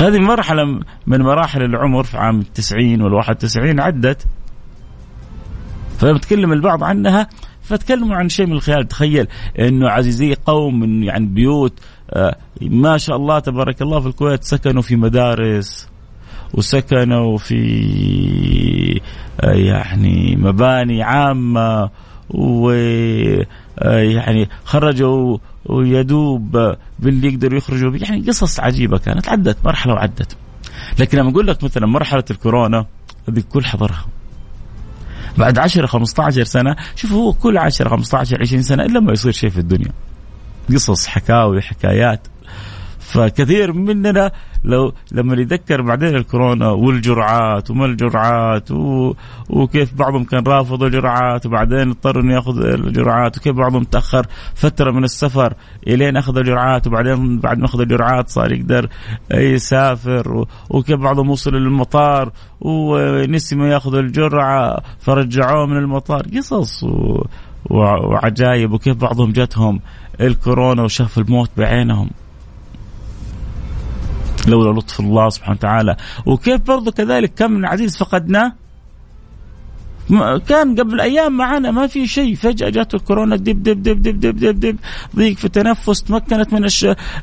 فهذه 0.00 0.18
مرحلة 0.18 0.64
من 1.06 1.20
مراحل 1.20 1.62
العمر 1.62 2.04
في 2.04 2.16
عام 2.16 2.40
التسعين 2.40 3.02
والواحد 3.02 3.36
تسعين 3.36 3.80
عدت. 3.80 4.26
فلما 5.98 6.18
تكلم 6.18 6.52
البعض 6.52 6.84
عنها 6.84 7.28
فتكلموا 7.62 8.16
عن 8.16 8.28
شيء 8.28 8.46
من 8.46 8.52
الخيال. 8.52 8.88
تخيل 8.88 9.26
إنه 9.58 9.88
عزيزي 9.88 10.34
قوم 10.46 10.80
من 10.80 11.02
يعني 11.02 11.26
بيوت 11.26 11.80
آه، 12.10 12.36
ما 12.62 12.98
شاء 12.98 13.16
الله 13.16 13.38
تبارك 13.38 13.82
الله 13.82 14.00
في 14.00 14.06
الكويت 14.06 14.44
سكنوا 14.44 14.82
في 14.82 14.96
مدارس 14.96 15.88
وسكنوا 16.54 17.38
في 17.38 19.00
يعني 19.42 20.36
مباني 20.36 21.02
عامة 21.02 21.90
و 22.30 22.70
يعني 23.88 24.48
خرجوا 24.64 25.38
ويدوب 25.66 26.76
باللي 26.98 27.28
يقدروا 27.28 27.58
يخرجوا 27.58 27.96
يعني 27.96 28.20
قصص 28.20 28.60
عجيبة 28.60 28.98
كانت 28.98 29.28
عدت 29.28 29.56
مرحلة 29.64 29.92
وعدت. 29.94 30.36
لكن 30.98 31.18
لما 31.18 31.30
أقول 31.30 31.46
لك 31.46 31.64
مثلا 31.64 31.86
مرحلة 31.86 32.24
الكورونا 32.30 32.86
هذه 33.28 33.38
الكل 33.38 33.64
حضرها. 33.64 34.06
بعد 35.38 35.58
10 35.58 35.86
15 35.86 36.44
سنة 36.44 36.76
شوف 36.96 37.12
هو 37.12 37.32
كل 37.32 37.58
10 37.58 37.88
15 37.88 38.40
20 38.40 38.62
سنة 38.62 38.84
إلا 38.84 39.00
ما 39.00 39.12
يصير 39.12 39.32
شيء 39.32 39.50
في 39.50 39.58
الدنيا. 39.58 39.92
قصص 40.70 41.06
حكاوي 41.06 41.62
حكايات. 41.62 42.26
فكثير 43.10 43.72
مننا 43.72 44.30
لو 44.64 44.92
لما 45.12 45.34
يذكر 45.34 45.82
بعدين 45.82 46.16
الكورونا 46.16 46.70
والجرعات 46.70 47.70
وما 47.70 47.86
الجرعات 47.86 48.70
و... 48.70 49.14
وكيف 49.50 49.94
بعضهم 49.94 50.24
كان 50.24 50.44
رافض 50.46 50.82
الجرعات 50.82 51.46
وبعدين 51.46 51.90
اضطر 51.90 52.20
إنه 52.20 52.34
ياخذ 52.34 52.64
الجرعات 52.64 53.38
وكيف 53.38 53.56
بعضهم 53.56 53.84
تأخر 53.84 54.26
فترة 54.54 54.90
من 54.90 55.04
السفر 55.04 55.54
إلين 55.86 56.16
اخذ 56.16 56.36
الجرعات 56.38 56.86
وبعدين 56.86 57.38
بعد 57.40 57.58
ما 57.58 57.64
اخذ 57.64 57.80
الجرعات 57.80 58.28
صار 58.28 58.52
يقدر 58.52 58.88
يسافر. 59.34 60.46
وكيف 60.70 61.00
بعضهم 61.00 61.30
وصل 61.30 61.54
للمطار 61.54 62.32
ونسي 62.60 63.56
ما 63.56 63.68
ياخذ 63.68 63.94
الجرعة 63.94 64.82
فرجعوه 64.98 65.66
من 65.66 65.76
المطار 65.76 66.22
قصص 66.36 66.84
و... 66.84 67.22
وعجايب 67.70 68.72
وكيف 68.72 68.96
بعضهم 68.96 69.32
جاتهم 69.32 69.80
الكورونا 70.20 70.82
وشاف 70.82 71.18
الموت 71.18 71.50
بعينهم 71.56 72.10
لولا 74.48 74.78
لطف 74.80 75.00
الله 75.00 75.28
سبحانه 75.28 75.56
وتعالى. 75.56 75.96
وكيف 76.26 76.60
برضو 76.60 76.92
كذلك 76.92 77.34
كم 77.34 77.50
من 77.50 77.64
عزيز 77.64 77.96
فقدناه؟ 77.96 78.52
كان 80.48 80.80
قبل 80.80 81.00
أيام 81.00 81.36
معنا 81.36 81.70
ما 81.70 81.86
في 81.86 82.06
شيء. 82.06 82.34
فجأة 82.34 82.68
جاته 82.68 82.96
الكورونا 82.96 83.36
دب 83.36 83.62
دب 83.62 83.82
دب 83.82 84.02
دب 84.02 84.20
دب 84.20 84.38
دب, 84.38 84.60
دب. 84.60 84.76
ضيق 85.16 85.36
في 85.36 85.44
التنفس 85.44 86.02
تمكنت 86.02 86.52
من 86.52 86.64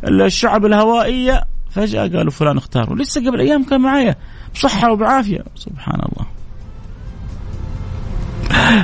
الشعب 0.04 0.66
الهوائية. 0.66 1.44
فجأة 1.72 2.08
قالوا 2.08 2.32
فلان 2.32 2.58
اختاروا 2.58 2.96
لسه 2.96 3.28
قبل 3.28 3.40
أيام 3.40 3.64
كان 3.64 3.82
معايا. 3.82 4.16
بصحة 4.54 4.92
وبعافية. 4.92 5.44
سبحان 5.56 6.00
الله. 6.00 6.28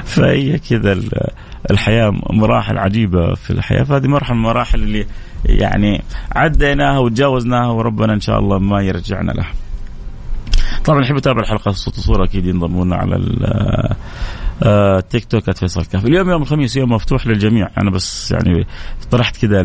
فهي 0.04 0.60
كذا 0.60 1.00
الحياة 1.72 2.13
مراحل 2.29 2.77
عجيبة 2.77 3.34
في 3.34 3.50
الحياة 3.51 3.84
فهذه 3.84 4.08
مرحلة 4.08 4.36
من 4.36 4.39
المراحل 4.39 4.84
اللي 4.84 5.05
يعني 5.46 6.03
عديناها 6.36 7.00
وتجاوزناها 7.00 7.67
وربنا 7.67 8.13
إن 8.13 8.20
شاء 8.20 8.39
الله 8.39 8.60
ما 8.60 8.82
يرجعنا 8.82 9.32
لها. 9.32 9.51
طبعا 10.86 11.01
يحب 11.01 11.17
يتابع 11.17 11.41
الحلقة 11.41 11.72
صوت 11.72 11.98
وصورة 11.98 12.25
أكيد 12.25 12.46
ينضموا 12.46 12.86
لنا 12.86 12.96
على 14.63 14.98
التيك 14.98 15.25
توك 15.25 15.51
فيصل 15.51 15.86
كاف 15.86 16.05
اليوم 16.05 16.29
يوم 16.29 16.41
الخميس 16.41 16.77
يوم 16.77 16.91
مفتوح 16.91 17.27
للجميع. 17.27 17.70
أنا 17.77 17.91
بس 17.91 18.32
يعني 18.32 18.67
طرحت 19.12 19.46
كذا 19.46 19.63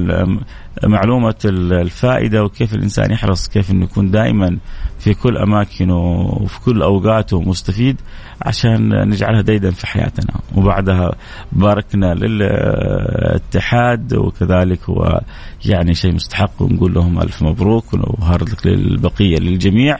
معلومه 0.85 1.35
الفائدة 1.45 2.45
وكيف 2.45 2.75
الإنسان 2.75 3.11
يحرص 3.11 3.49
كيف 3.49 3.71
إنه 3.71 3.85
يكون 3.85 4.11
دائما 4.11 4.59
في 4.99 5.15
كل 5.15 5.37
أماكنه 5.37 5.97
وفي 6.41 6.61
كل 6.61 6.83
أوقاته 6.83 7.41
مستفيد 7.41 8.01
عشان 8.43 9.09
نجعلها 9.09 9.43
ديدا 9.43 9.71
في 9.71 9.87
حياتنا. 9.87 10.41
وبعدها 10.57 11.13
باركنا 11.53 12.15
للاتحاد 12.15 14.15
وكذلك 14.15 14.91
هو 14.91 15.21
يعني 15.65 15.95
شيء 15.95 16.15
مستحق 16.15 16.63
ونقول 16.63 16.95
لهم 16.95 17.21
ألف 17.21 17.43
مبروك 17.43 17.85
وهارد 17.95 18.49
للبقية 18.65 19.39
للجميع. 19.39 19.99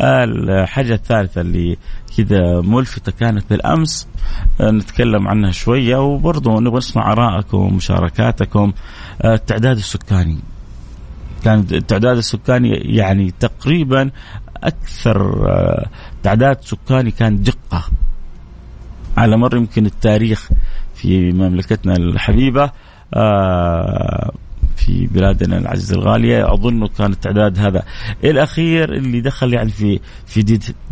الحاجة 0.00 0.94
الثالثة 0.94 1.40
اللي 1.40 1.76
كذا 2.16 2.60
ملفتة 2.60 3.12
كانت 3.12 3.50
بالأمس 3.50 4.08
نتكلم 4.60 5.28
عنها 5.28 5.50
شوية 5.50 5.96
وبرضه 5.96 6.60
نبغى 6.60 6.78
نسمع 6.78 7.12
آرائكم 7.12 7.58
ومشاركاتكم 7.58 8.72
التعداد 9.24 9.76
السكاني. 9.76 10.38
كان 11.44 11.66
التعداد 11.72 12.16
السكاني 12.16 12.68
يعني 12.68 13.34
تقريبا 13.40 14.10
أكثر 14.64 15.48
آه، 15.50 15.86
تعداد 16.22 16.60
سكاني 16.60 17.10
كان 17.10 17.42
دقة. 17.42 17.84
على 19.16 19.36
مر 19.36 19.56
يمكن 19.56 19.86
التاريخ 19.86 20.48
في 20.94 21.32
مملكتنا 21.32 21.96
الحبيبة. 21.96 22.70
آه، 23.14 24.32
في 24.90 25.06
بلادنا 25.06 25.58
العزيزه 25.58 25.94
الغالية. 25.94 26.52
أظن 26.52 26.86
كان 26.86 27.12
التعداد 27.12 27.58
هذا 27.58 27.82
الأخير 28.24 28.94
اللي 28.94 29.20
دخل 29.20 29.54
يعني 29.54 29.70
في 29.70 30.00
في 30.26 30.42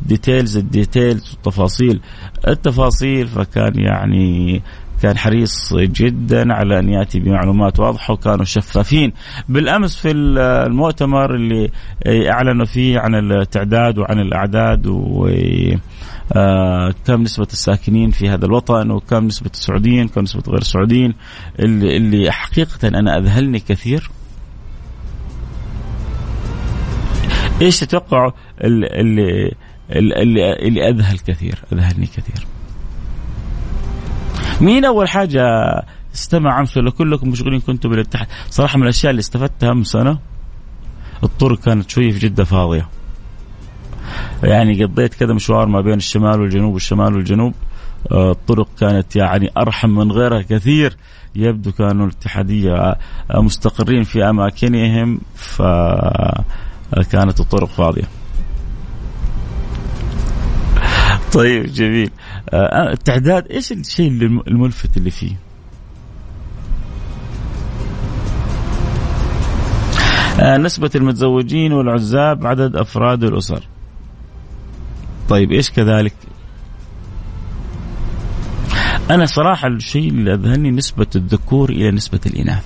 details 0.06 0.56
ال 0.56 0.66
details 0.66 1.30
والتفاصيل 1.30 2.00
التفاصيل 2.48 3.26
فكان 3.28 3.78
يعني 3.78 4.62
كان 5.02 5.18
حريص 5.18 5.74
جدا 5.74 6.54
على 6.54 6.78
أن 6.78 6.88
يأتي 6.88 7.20
بمعلومات 7.20 7.80
واضحة 7.80 8.14
وكانوا 8.14 8.44
شفافين. 8.44 9.12
بالأمس 9.48 9.96
في 9.96 10.10
المؤتمر 10.10 11.34
اللي 11.34 11.70
أعلنوا 12.06 12.66
فيه 12.66 12.98
عن 12.98 13.14
التعداد 13.14 13.98
وعن 13.98 14.20
الأعداد 14.20 14.86
و 14.86 15.28
آه 16.32 16.94
كم 17.06 17.22
نسبة 17.22 17.46
الساكنين 17.52 18.10
في 18.10 18.28
هذا 18.28 18.46
الوطن 18.46 18.90
وكم 18.90 19.24
نسبة 19.24 19.50
السعوديين 19.54 20.08
كم 20.08 20.20
نسبة 20.20 20.42
غير 20.48 20.60
السعوديين. 20.60 21.14
اللي, 21.58 21.96
اللي 21.96 22.32
حقيقة 22.32 22.88
أنا 22.88 23.18
أذهلني 23.18 23.60
كثير. 23.60 24.10
إيش 27.60 27.80
تتوقعوا 27.80 28.30
اللي, 28.64 28.86
اللي, 28.86 29.52
اللي, 29.92 30.88
أذهل 30.88 31.18
كثير؟ 31.18 31.58
أذهلني 31.72 32.06
كثير. 32.06 32.46
مين 34.60 34.84
أول 34.84 35.08
حاجة 35.08 35.42
استمع 36.14 36.60
امس 36.60 36.76
ولا 36.76 36.90
كلكم 36.90 37.28
مشغولين 37.28 37.60
كنتوا 37.60 37.90
بالاتحاد؟ 37.90 38.26
صراحة 38.50 38.76
من 38.76 38.82
الأشياء 38.82 39.10
اللي 39.10 39.20
استفدتها 39.20 39.74
من 39.74 39.84
سنه 39.84 40.18
الطرق 41.22 41.58
كانت 41.60 41.90
شوية 41.90 42.12
في 42.12 42.18
جدة 42.18 42.44
فاضية. 42.44 42.88
يعني 44.42 44.84
قضيت 44.84 45.14
كذا 45.14 45.34
مشوار 45.34 45.66
ما 45.66 45.80
بين 45.80 45.94
الشمال 45.94 46.40
والجنوب 46.40 46.74
والشمال 46.74 47.14
والجنوب. 47.14 47.54
آه، 48.12 48.30
الطرق 48.30 48.68
كانت 48.80 49.16
يعني 49.16 49.50
أرحم 49.56 49.90
من 49.90 50.12
غيرها 50.12 50.42
كثير. 50.42 50.96
يبدو 51.36 51.72
كانوا 51.72 52.06
الاتحادية 52.06 52.74
آه، 52.74 52.96
مستقرين 53.34 54.02
في 54.02 54.24
أماكنهم 54.24 55.20
فكانت 55.34 57.40
الطرق 57.40 57.68
فاضية. 57.68 58.04
طيب 61.32 61.66
جميل. 61.66 62.10
آه 62.50 62.92
التعداد 62.92 63.46
إيش 63.50 63.72
الشيء 63.72 64.10
الملفت 64.48 64.96
اللي 64.96 65.10
فيه؟ 65.10 65.36
آه 70.40 70.56
نسبة 70.56 70.90
المتزوجين 70.94 71.72
والعزاب 71.72 72.46
عدد 72.46 72.76
أفراد 72.76 73.24
الأسر. 73.24 73.62
طيب 75.28 75.52
إيش 75.52 75.70
كذلك؟ 75.70 76.14
أنا 79.10 79.26
صراحة 79.26 79.68
الشيء 79.68 80.08
اللي 80.08 80.34
أذهلني 80.34 80.70
نسبة 80.70 81.06
الذكور 81.16 81.70
إلى 81.70 81.90
نسبة 81.90 82.20
الإناث. 82.26 82.64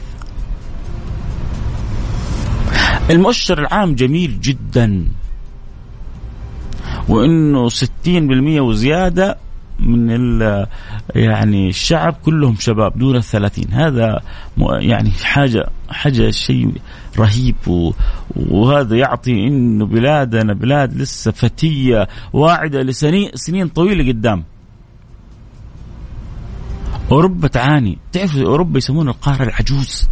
المؤشر 3.11 3.59
العام 3.59 3.95
جميل 3.95 4.41
جدا. 4.41 5.09
وإنه 7.09 7.69
60% 7.69 8.61
وزيادة 8.61 9.39
من 9.81 10.31
يعني 11.15 11.69
الشعب 11.69 12.17
كلهم 12.25 12.57
شباب 12.59 12.99
دون 12.99 13.17
الثلاثين. 13.17 13.73
هذا 13.73 14.21
يعني 14.59 15.11
حاجة 15.11 15.67
حاجة 15.91 16.31
شيء 16.31 16.73
رهيب 17.19 17.93
وهذا 18.37 18.97
يعطي 18.97 19.33
إنه 19.33 19.87
بلادنا 19.87 20.53
بلاد 20.53 20.97
لسه 20.97 21.31
فتية 21.31 22.09
واعدة 22.33 22.83
لسنين 22.83 23.31
سنين 23.35 23.69
طويلة 23.69 24.09
قدام. 24.09 24.45
أوروبا 27.13 27.49
تعاني. 27.49 27.99
تعرف 28.13 28.37
أوروبا 28.37 28.79
يسمون 28.79 29.09
القارة 29.09 29.43
العجوز. 29.43 30.09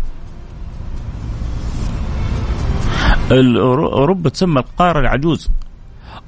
أوروبا 3.30 4.30
تسمى 4.30 4.60
القارة 4.60 5.00
العجوز. 5.00 5.50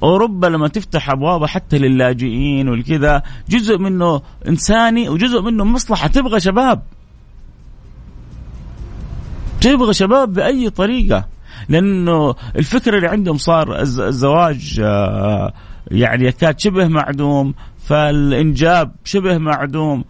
أوروبا 0.03 0.47
لما 0.47 0.67
تفتح 0.67 1.09
أبوابها 1.09 1.47
حتى 1.47 1.77
للاجئين 1.77 2.69
والكذا 2.69 3.23
جزء 3.49 3.77
منه 3.77 4.21
إنساني 4.47 5.09
وجزء 5.09 5.41
منه 5.41 5.63
مصلحة. 5.63 6.07
تبغى 6.07 6.39
شباب؟ 6.39 6.81
تبغى 9.61 9.93
شباب 9.93 10.33
بأي 10.33 10.69
طريقة؟ 10.69 11.25
لأنه 11.69 12.35
الفكرة 12.55 12.97
اللي 12.97 13.07
عندهم 13.07 13.37
صار 13.37 13.81
الزواج 13.81 14.81
آه، 14.83 15.53
يعني 15.91 16.25
يكاد 16.25 16.59
شبه 16.59 16.87
معدوم 16.87 17.53
فالإنجاب 17.85 18.91
شبه 19.03 19.37
معدوم 19.37 20.03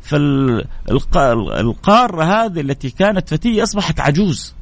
فالقارة 0.00 2.24
هذه 2.24 2.60
التي 2.60 2.90
كانت 2.90 3.28
فتية 3.28 3.62
أصبحت 3.62 4.00
عجوز. 4.00 4.54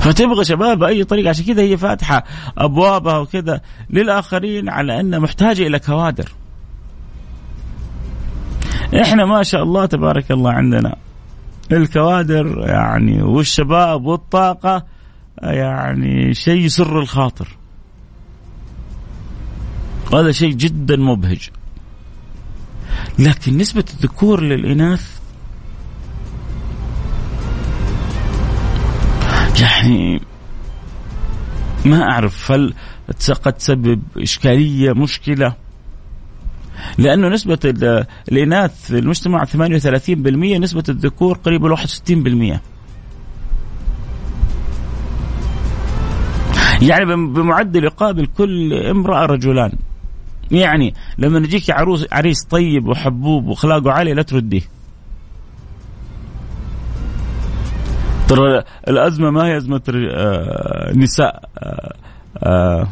فتبغى 0.00 0.44
شباب 0.44 0.78
بأي 0.78 1.04
طريقة 1.04 1.28
عشان 1.28 1.44
كذا 1.44 1.62
هي 1.62 1.76
فاتحة 1.76 2.24
أبوابها 2.58 3.18
وكذا 3.18 3.60
للآخرين 3.90 4.68
على 4.68 5.00
ان 5.00 5.20
محتاجة 5.20 5.66
إلى 5.66 5.78
كوادر. 5.78 6.32
إحنا 9.02 9.24
ما 9.24 9.42
شاء 9.42 9.62
الله 9.62 9.86
تبارك 9.86 10.30
الله 10.30 10.52
عندنا 10.52 10.96
الكوادر 11.72 12.64
يعني 12.68 13.22
والشباب 13.22 14.04
والطاقة 14.04 14.84
يعني 15.42 16.34
شيء 16.34 16.64
يسر 16.64 16.98
الخاطر. 17.00 17.48
هذا 20.12 20.32
شيء 20.32 20.52
جدا 20.52 20.96
مبهج. 20.96 21.50
لكن 23.18 23.56
نسبة 23.56 23.84
الذكور 23.94 24.42
للإناث 24.42 25.17
يعني 29.60 30.20
ما 31.84 32.02
أعرف 32.02 32.52
هل 32.52 32.74
قد 33.42 33.52
تسبب 33.52 34.02
إشكالية 34.16 34.92
مشكلة؟ 34.92 35.54
لأنه 36.98 37.28
نسبة 37.28 37.58
الإناث 38.32 38.86
في 38.86 38.98
المجتمع 38.98 39.44
38% 39.44 39.48
نسبة 40.60 40.82
الذكور 40.88 41.36
قريبة 41.36 41.68
ل 41.68 41.76
61% 41.76 42.58
يعني 46.82 47.04
بمعدل 47.04 47.84
يقابل 47.84 48.26
كل 48.26 48.74
امرأة 48.74 49.26
رجلان. 49.26 49.72
يعني 50.50 50.94
لما 51.18 51.38
يجيك 51.38 51.70
عروس 51.70 52.06
عريس 52.12 52.44
طيب 52.44 52.88
وحبوب 52.88 53.46
وأخلاقه 53.46 53.92
عالية 53.92 54.14
لا 54.14 54.22
ترديه. 54.22 54.62
ترى 58.28 58.62
الأزمة 58.88 59.30
ما 59.30 59.46
هي 59.46 59.56
أزمة 59.56 59.82
آه، 59.94 60.92
نساء 60.96 61.48
آه، 61.58 61.94
آه، 62.42 62.88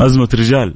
أزمة 0.00 0.28
رجال 0.34 0.74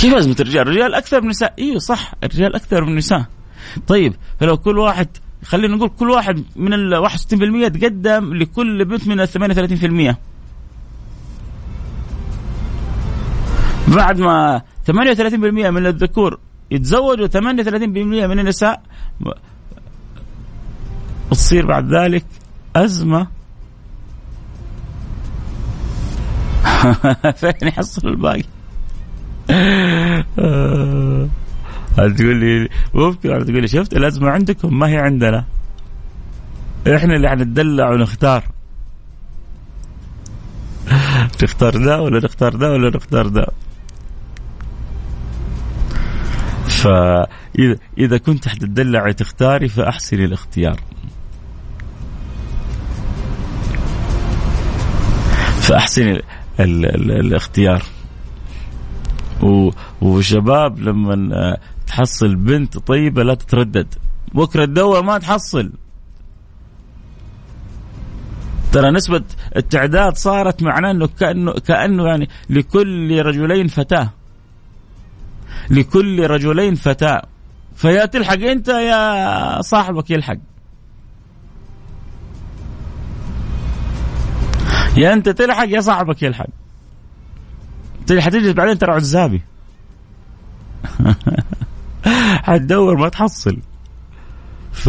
كيف 0.00 0.14
أزمة 0.14 0.36
الرجال؟ 0.40 0.62
الرجال 0.62 0.94
أكثر 0.94 1.20
من 1.20 1.24
النساء، 1.24 1.54
إيوه 1.58 1.78
صح 1.78 2.14
الرجال 2.24 2.54
أكثر 2.54 2.84
من 2.84 2.88
النساء. 2.88 3.24
طيب 3.86 4.14
فلو 4.40 4.56
كل 4.56 4.78
واحد 4.78 5.08
خلينا 5.44 5.76
نقول 5.76 5.88
كل 5.88 6.10
واحد 6.10 6.44
من 6.56 6.74
ال 6.74 6.94
61% 6.94 7.68
تقدم 7.68 8.34
لكل 8.34 8.84
بنت 8.84 9.08
من 9.08 9.20
ال 9.20 9.28
38% 9.28 10.16
بعد 13.88 14.20
ما 14.20 14.62
38% 14.90 15.34
من 15.34 15.86
الذكور 15.86 16.38
يتزوجوا 16.70 17.26
38% 17.26 17.38
من 17.86 18.38
النساء 18.38 18.82
تصير 21.30 21.66
بعد 21.66 21.94
ذلك 21.94 22.24
أزمة. 22.76 23.26
فين 27.40 27.52
يحصل 27.62 28.08
الباقي؟ 28.08 28.42
تقول 31.96 32.36
لي 32.36 32.68
ممكن 32.94 33.28
تقول 33.28 33.60
لي 33.60 33.68
شفت 33.68 33.96
الأزمة 33.96 34.30
عندكم؟ 34.30 34.78
ما 34.78 34.88
هي 34.88 34.98
عندنا. 34.98 35.44
إحنا 36.94 37.16
اللي 37.16 37.28
حنتدلع 37.28 37.90
ونختار. 37.90 38.44
تختار 41.38 41.84
ده 41.84 42.02
ولا 42.02 42.18
نختار 42.24 42.56
ده 42.56 42.70
ولا 42.70 42.96
نختار 42.96 43.28
ده 43.28 43.46
فإذا 46.84 47.76
إذا 47.98 48.18
كنت 48.18 48.48
حتدلعي 48.48 49.12
تختاري 49.12 49.68
فأحسني 49.68 50.24
الاختيار. 50.24 50.80
فأحسني 55.60 56.22
الاختيار. 56.60 57.82
وشباب 60.02 60.78
لما 60.78 61.56
تحصل 61.86 62.34
بنت 62.34 62.78
طيبة 62.78 63.22
لا 63.22 63.34
تتردد. 63.34 63.94
بكرة 64.34 64.64
تدور 64.64 65.02
ما 65.02 65.18
تحصل. 65.18 65.72
ترى 68.72 68.90
نسبة 68.90 69.22
التعداد 69.56 70.16
صارت 70.16 70.62
معناه 70.62 70.90
إنه 70.90 71.06
كأنه 71.06 71.52
كأنه 71.52 72.06
يعني 72.06 72.28
لكل 72.50 73.22
رجلين 73.22 73.68
فتاة. 73.68 74.10
لكل 75.70 76.30
رجلين 76.30 76.74
فتاة. 76.74 77.22
فيا 77.76 78.06
تلحق 78.06 78.38
انت 78.38 78.68
يا 78.68 79.62
صاحبك 79.62 80.10
يلحق. 80.10 80.36
يا 84.96 85.12
انت 85.12 85.28
تلحق 85.28 85.68
يا 85.68 85.80
صاحبك 85.80 86.22
يلحق. 86.22 86.46
حتجلس 88.18 88.52
بعدين 88.52 88.78
ترى 88.78 88.92
عزابي. 88.92 89.42
حتدور 92.44 92.96
ما 92.96 93.08
تحصل 93.08 93.58
ف 94.72 94.86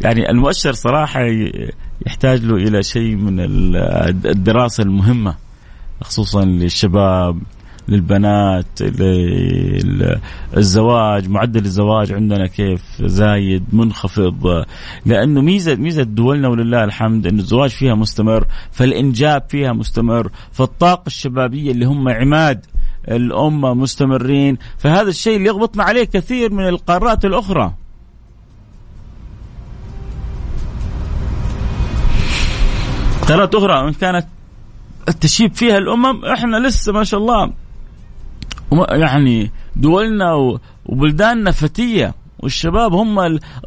يعني 0.00 0.30
المؤشر 0.30 0.72
صراحة 0.72 1.20
يحتاج 2.06 2.44
له 2.44 2.56
إلى 2.56 2.82
شيء 2.82 3.16
من 3.16 3.40
الدراسة 4.26 4.82
المهمة 4.82 5.34
خصوصا 6.02 6.44
للشباب 6.44 7.42
للبنات 7.88 8.82
للزواج 10.54 11.28
معدل 11.28 11.64
الزواج 11.64 12.12
عندنا 12.12 12.46
كيف 12.46 12.82
زايد 13.00 13.64
منخفض. 13.72 14.64
لأنه 15.06 15.40
ميزه 15.40 15.74
ميزة 15.74 16.02
دولنا 16.02 16.48
ولله 16.48 16.84
الحمد 16.84 17.26
انه 17.26 17.38
الزواج 17.38 17.70
فيها 17.70 17.94
مستمر 17.94 18.46
فالإنجاب 18.72 19.42
فيها 19.48 19.72
مستمر 19.72 20.30
فالطاقة 20.52 21.06
الشبابية 21.06 21.70
اللي 21.70 21.84
هم 21.84 22.08
عماد 22.08 22.66
الأمة 23.08 23.74
مستمرين. 23.74 24.58
فهذا 24.78 25.08
الشيء 25.08 25.36
اللي 25.36 25.48
يغبطنا 25.48 25.84
عليه 25.84 26.04
كثير 26.04 26.52
من 26.52 26.68
القارات 26.68 27.24
الأخرى. 27.24 27.72
قارات 33.28 33.54
أخرى 33.54 33.88
إن 33.88 33.92
كانت 33.92 34.26
تشيب 35.20 35.54
فيها 35.54 35.78
الأمم 35.78 36.24
إحنا 36.24 36.56
لسه 36.56 36.92
ما 36.92 37.04
شاء 37.04 37.20
الله 37.20 37.52
يعني 38.72 39.50
دولنا 39.76 40.58
وبلداننا 40.86 41.50
فتية 41.50 42.14
والشباب 42.38 42.94
هم 42.94 43.18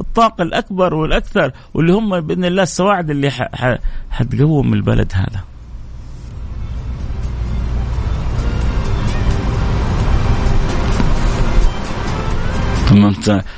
الطاقة 0.02 0.42
الأكبر 0.42 0.94
والأكثر 0.94 1.52
واللي 1.74 1.94
هم 1.94 2.22
بإذن 2.22 2.46
الله 2.46 2.64
السواعد 2.64 3.10
اللي 3.10 3.32
حتقوم 4.12 4.74
البلد 4.74 5.12
هذا. 5.16 5.44
ثم 12.90 13.12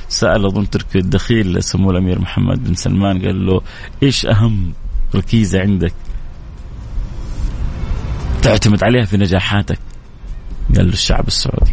سأل 0.09 0.45
أظن 0.45 0.69
تركي 0.69 0.99
الدخيل 0.99 1.63
سمو 1.63 1.91
الأمير 1.91 2.19
محمد 2.19 2.63
بن 2.63 2.73
سلمان 2.73 3.25
قال 3.25 3.45
له 3.45 3.61
إيش 4.03 4.25
أهم 4.25 4.73
ركيزة 5.15 5.61
عندك؟ 5.61 5.93
تعتمد 8.41 8.83
عليها 8.83 9.05
في 9.05 9.17
نجاحاتك. 9.17 9.79
قال 10.75 10.87
له 10.87 10.93
الشعب 10.93 11.27
السعودي. 11.27 11.71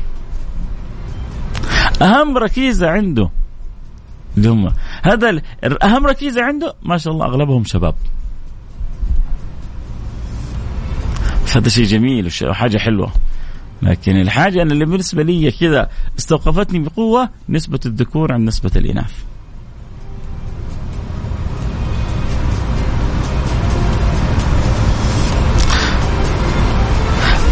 أهم 2.02 2.38
ركيزة 2.38 2.88
عنده 2.88 3.30
هم 4.38 4.72
هذا 5.02 5.42
أهم 5.82 6.06
ركيزة 6.06 6.42
عنده 6.42 6.74
ما 6.82 6.98
شاء 6.98 7.12
الله 7.12 7.26
أغلبهم 7.26 7.64
شباب. 7.64 7.94
فهذا 11.46 11.68
شيء 11.68 11.84
جميل 11.84 12.30
وحاجة 12.42 12.78
حلوة. 12.78 13.12
لكن 13.82 14.20
الحاجة 14.20 14.62
أنا 14.62 14.72
اللي 14.72 14.84
بالنسبة 14.84 15.22
لي 15.22 15.50
كذا 15.50 15.90
استوقفتني 16.18 16.78
بقوة 16.78 17.28
نسبة 17.48 17.80
الذكور 17.86 18.32
عن 18.32 18.44
نسبة 18.44 18.70
الإناث. 18.76 19.24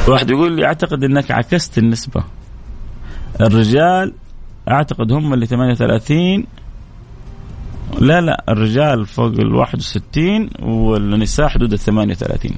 واحد 0.09 0.31
يقول 0.31 0.57
لي 0.57 0.67
أعتقد 0.67 1.05
إنك 1.05 1.31
عكست 1.31 1.79
النسبة. 1.79 2.25
الرجال 3.41 4.13
أعتقد 4.69 5.13
هم 5.13 5.35
اللي 5.35 5.47
38 5.47 6.45
لا 7.99 8.21
لا 8.21 8.45
الرجال 8.49 9.07
فوق 9.07 9.27
ال 9.27 9.55
61 9.55 10.51
والنساء 10.63 11.49
حدود 11.49 11.73
ال 11.73 11.79
38 11.79 12.57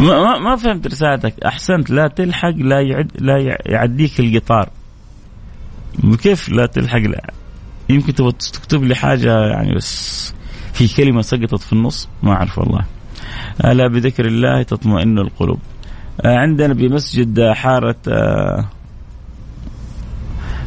ما, 0.00 0.22
ما, 0.22 0.38
ما 0.38 0.56
فهمت 0.56 0.86
رسالتك. 0.86 1.44
أحسنت 1.44 1.90
لا 1.90 2.08
تلحق 2.08 2.54
لا 2.56 2.80
يعد 2.80 3.10
لا 3.18 3.58
يعديك 3.66 4.20
القطار. 4.20 4.68
كيف 6.22 6.48
لا 6.48 6.66
تلحق؟ 6.66 6.98
لا 6.98 7.43
يمكن 7.88 8.14
تبغى 8.14 8.32
تكتب 8.32 8.84
لي 8.84 8.94
حاجة 8.94 9.46
يعني 9.46 9.74
بس 9.74 10.34
في 10.72 10.96
كلمة 10.96 11.22
سقطت 11.22 11.60
في 11.60 11.72
النص 11.72 12.08
ما 12.22 12.32
أعرف 12.32 12.58
والله. 12.58 12.84
ألا 13.64 13.88
بذكر 13.88 14.26
الله 14.26 14.62
تطمئن 14.62 15.18
القلوب. 15.18 15.58
عندنا 16.24 16.74
بمسجد 16.74 17.50
حارة 17.50 17.96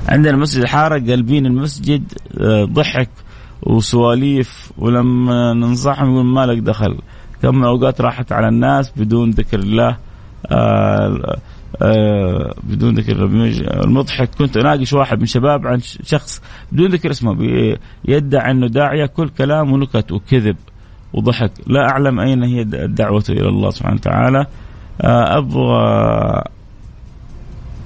عندنا 0.10 0.38
مسجد 0.38 0.62
الحاره 0.62 0.99
قلبين 0.99 1.45
المسجد 1.45 2.13
ضحك 2.63 3.10
وسواليف 3.63 4.71
ولما 4.77 5.53
ننصحهم 5.53 6.13
يقول 6.13 6.25
ما 6.25 6.45
لك 6.45 6.58
دخل. 6.58 6.97
كم 7.41 7.63
أوقات 7.63 8.01
راحت 8.01 8.32
على 8.32 8.47
الناس 8.47 8.91
بدون 8.97 9.30
ذكر 9.30 9.60
الله. 9.60 9.97
آه 11.82 12.56
بدون 12.63 12.95
ذكر 12.95 13.25
المضحك 13.84 14.30
كنت 14.36 14.58
أناقش 14.58 14.93
واحد 14.93 15.19
من 15.19 15.25
شباب 15.25 15.67
عن 15.67 15.80
شخص 16.03 16.41
بدون 16.71 16.91
ذكر 16.91 17.12
اسمه 17.12 17.38
يدعي 18.06 18.51
أنه 18.51 18.67
داعية 18.67 19.06
كل 19.06 19.30
كلامه 19.30 19.77
نكت 19.77 20.12
وكذب 20.12 20.56
وضحك. 21.13 21.51
لا 21.67 21.89
أعلم 21.89 22.19
أين 22.19 22.43
هي 22.43 22.62
الدعوة 22.62 23.23
إلى 23.30 23.49
الله 23.49 23.69
سبحانه 23.69 23.95
وتعالى. 23.95 24.45
آه 25.01 25.38
أبغى 25.38 26.43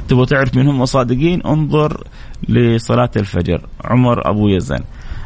تبغى 0.07 0.25
تعرف 0.25 0.55
من 0.55 0.67
هم 0.67 0.81
الصادقين 0.81 1.41
انظر 1.45 2.03
لصلاة 2.49 3.11
الفجر. 3.15 3.61
عمر 3.85 4.29
أبو 4.29 4.47
يزن. 4.47 4.79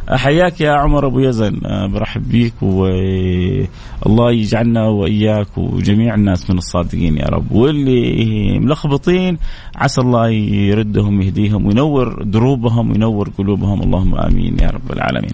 حياك 0.10 0.62
يا 0.62 0.72
عمر 0.72 1.06
أبو 1.06 1.20
يزن. 1.20 1.65
آه، 1.65 1.88
برحب 1.88 2.30
بيك 2.30 2.54
والله 2.63 4.32
يجعلنا 4.32 4.88
وإياك 4.88 5.58
وجميع 5.58 6.15
الناس 6.15 6.50
من 6.50 6.58
الصادقين 6.58 7.18
يا 7.18 7.26
رب. 7.26 7.52
واللي 7.52 8.60
ملخبطين 8.60 9.38
عسى 9.76 10.02
الله 10.02 10.30
يردهم 10.30 11.22
يهديهم 11.22 11.65
وينور 11.65 12.24
دروبهم 12.24 12.91
وينور 12.91 13.30
قلوبهم. 13.38 13.82
اللهم 13.82 14.15
آمين 14.15 14.58
يا 14.60 14.70
رب 14.70 14.91
العالمين. 14.91 15.34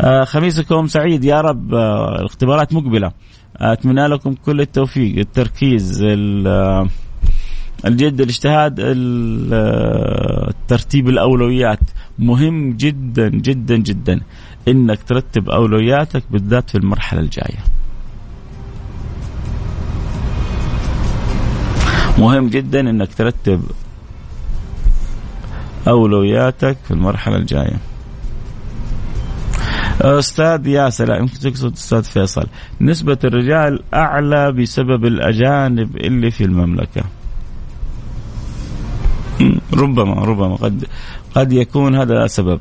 آه، 0.00 0.24
خميسكم 0.24 0.86
سعيد 0.86 1.24
يا 1.24 1.40
رب. 1.40 1.74
آه، 1.74 2.20
الاختبارات 2.20 2.72
مقبلة. 2.72 3.12
أتمنى 3.56 4.06
لكم 4.06 4.34
كل 4.34 4.60
التوفيق 4.60 5.18
التركيز 5.18 6.04
الجد 7.86 8.20
الاجتهاد 8.20 8.76
ترتيب 10.68 11.08
الأولويات. 11.08 11.80
مهم 12.18 12.72
جدا 12.72 13.28
جدا 13.28 13.76
جدا 13.76 14.20
إنك 14.68 15.02
ترتب 15.02 15.50
أولوياتك 15.50 16.22
بالذات 16.30 16.70
في 16.70 16.78
المرحلة 16.78 17.20
الجاية. 17.20 17.58
مهم 22.18 22.48
جدا 22.48 22.80
إنك 22.80 23.14
ترتب 23.14 23.62
أولوياتك 25.88 26.76
في 26.84 26.90
المرحلة 26.90 27.36
الجاية. 27.36 27.76
أستاذ 30.00 30.66
ياسر 30.66 31.14
يمكن 31.14 31.38
تقصد 31.38 31.72
أستاذ 31.72 32.02
فيصل. 32.02 32.46
نسبة 32.80 33.18
الرجال 33.24 33.82
أعلى 33.94 34.52
بسبب 34.52 35.04
الأجانب 35.04 35.96
اللي 35.96 36.30
في 36.30 36.44
المملكة. 36.44 37.02
ربما 39.74 40.24
ربما 40.24 40.56
قد 40.56 40.86
قد 41.34 41.52
يكون 41.52 41.94
هذا 41.96 42.26
سبب. 42.26 42.60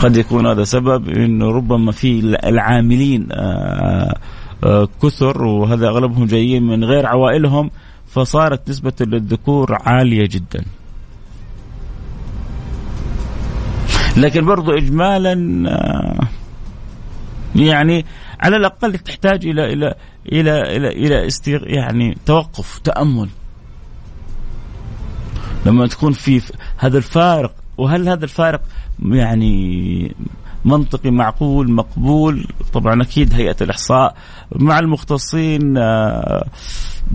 قد 0.00 0.16
يكون 0.16 0.46
هذا 0.46 0.64
سبب 0.64 1.08
إنه 1.08 1.50
ربما 1.50 1.92
في 1.92 2.36
العاملين 2.44 3.28
آه، 3.32 4.16
آه، 4.64 4.88
كثر 5.02 5.44
وهذا 5.44 5.88
أغلبهم 5.88 6.26
جايين 6.26 6.62
من 6.62 6.84
غير 6.84 7.06
عوائلهم 7.06 7.70
فصارت 8.06 8.70
نسبة 8.70 8.92
للذكور 9.00 9.78
عالية 9.80 10.26
جدا. 10.26 10.64
لكن 14.16 14.44
برضو 14.44 14.72
إجمالا 14.72 15.64
آه، 15.70 16.28
يعني 17.56 18.04
على 18.42 18.56
الأقل 18.56 18.98
تحتاج 18.98 19.46
إلى 19.46 19.72
إلى 19.72 19.94
إلى 20.32 20.76
إلى 20.76 20.88
إلى 20.88 21.26
استيغ 21.26 21.60
يعني 21.66 22.16
توقف 22.26 22.78
تأمل. 22.78 23.28
لما 25.66 25.86
تكون 25.86 26.12
في 26.12 26.42
هذا 26.76 26.98
الفارق 26.98 27.54
وهل 27.78 28.08
هذا 28.08 28.24
الفارق 28.24 28.60
يعني 29.02 30.14
منطقي 30.64 31.10
معقول 31.10 31.70
مقبول؟ 31.72 32.46
طبعا 32.72 33.02
أكيد 33.02 33.34
هيئة 33.34 33.56
الإحصاء 33.60 34.16
مع 34.56 34.78
المختصين 34.78 35.78
آه، 35.78 36.46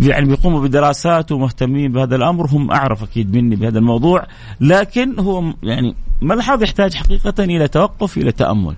يعني 0.02 0.26
بيقوموا 0.26 0.62
بدراسات 0.62 1.32
ومهتمين 1.32 1.92
بهذا 1.92 2.16
الأمر 2.16 2.48
هم 2.48 2.72
أعرف 2.72 3.04
أكيد 3.04 3.36
مني 3.36 3.56
بهذا 3.56 3.80
الموضوع 3.80 4.28
لكن 4.62 5.20
هو 5.20 5.54
يعني 5.64 5.96
ملحظ 6.22 6.64
يحتاج 6.64 6.94
حقيقة 6.94 7.44
إلى 7.44 7.68
توقف 7.68 8.18
إلى 8.18 8.32
تأمل. 8.32 8.76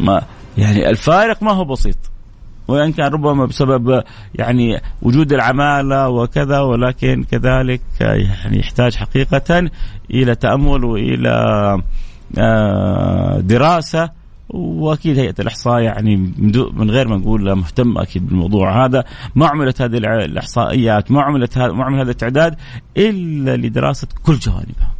ما 0.00 0.22
يعني 0.58 0.90
الفارق 0.90 1.42
ما 1.42 1.52
هو 1.52 1.64
بسيط. 1.64 1.96
وإن 2.68 2.92
كان 2.92 3.12
ربما 3.12 3.46
بسبب 3.46 4.02
يعني 4.34 4.80
وجود 5.02 5.32
العمالة 5.32 6.08
وكذا 6.08 6.60
ولكن 6.60 7.24
كذلك 7.30 7.80
يعني 8.00 8.58
يحتاج 8.58 8.94
حقيقة 8.94 9.70
إلى 10.10 10.34
تأمل 10.34 10.84
وإلى 10.84 11.32
آه، 12.38 13.40
دراسة. 13.40 14.10
وأكيد 14.48 15.18
هيئة 15.18 15.34
الإحصاء 15.40 15.80
يعني 15.80 16.16
من 16.72 16.90
غير 16.90 17.08
ما 17.08 17.16
نقول 17.16 17.54
مهتم 17.54 17.98
أكيد 17.98 18.26
بالموضوع 18.26 18.84
هذا. 18.84 19.04
ما 19.34 19.46
عملت 19.46 19.82
هذه 19.82 19.96
الإحصائيات 19.96 21.10
ما 21.10 21.22
عملت 21.22 21.58
ما 21.58 21.84
عمل 21.84 22.00
هذا 22.00 22.10
التعداد 22.10 22.56
إلا 22.96 23.56
لدراسة 23.56 24.08
كل 24.22 24.34
جوانبها. 24.34 24.92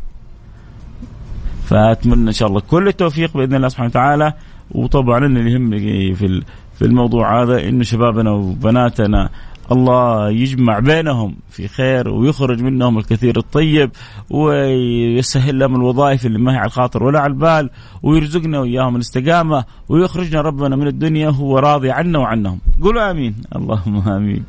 فأتمنى 1.65 2.29
إن 2.29 2.33
شاء 2.33 2.49
الله 2.49 2.61
كل 2.61 2.89
التوفيق 2.89 3.37
بإذن 3.37 3.55
الله 3.55 3.69
سبحانه 3.69 3.89
وتعالى. 3.89 4.33
وطبعا 4.71 5.27
اللي 5.27 5.53
يهمني 5.53 6.15
في 6.15 6.43
في 6.79 6.85
الموضوع 6.85 7.43
هذا 7.43 7.69
إنه 7.69 7.85
شبابنا 7.85 8.31
وبناتنا 8.31 9.31
الله 9.73 10.31
يجمع 10.31 10.79
بينهم 10.79 11.37
في 11.51 11.69
خير 11.69 12.09
ويخرج 12.09 12.63
منهم 12.63 12.99
الكثير 12.99 13.39
الطيب 13.39 13.91
ويسهل 14.31 15.59
لهم 15.59 15.77
الوظائف 15.77 16.27
اللي 16.27 16.39
ما 16.39 16.53
هي 16.53 16.57
على 16.57 16.67
الخاطر 16.67 17.03
ولا 17.03 17.21
على 17.21 17.33
البال 17.33 17.71
ويرزقنا 18.03 18.61
وياهم 18.61 18.97
الاستقامة 18.97 19.65
ويخرجنا 19.89 20.41
ربنا 20.41 20.77
من 20.77 20.87
الدنيا 20.87 21.29
هو 21.29 21.59
راضي 21.59 21.91
عنا 21.91 22.19
وعنهم. 22.19 22.59
قولوا 22.83 23.11
آمين. 23.11 23.35
اللهم 23.57 24.09
آمين. 24.09 24.45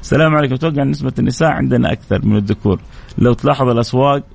السلام 0.00 0.36
عليكم. 0.36 0.54
أتوقع 0.54 0.84
نسبة 0.84 1.12
النساء 1.18 1.48
عندنا 1.48 1.92
أكثر 1.92 2.26
من 2.26 2.36
الذكور. 2.36 2.80
لو 3.18 3.32
تلاحظ 3.32 3.68
الأسواق. 3.68 4.22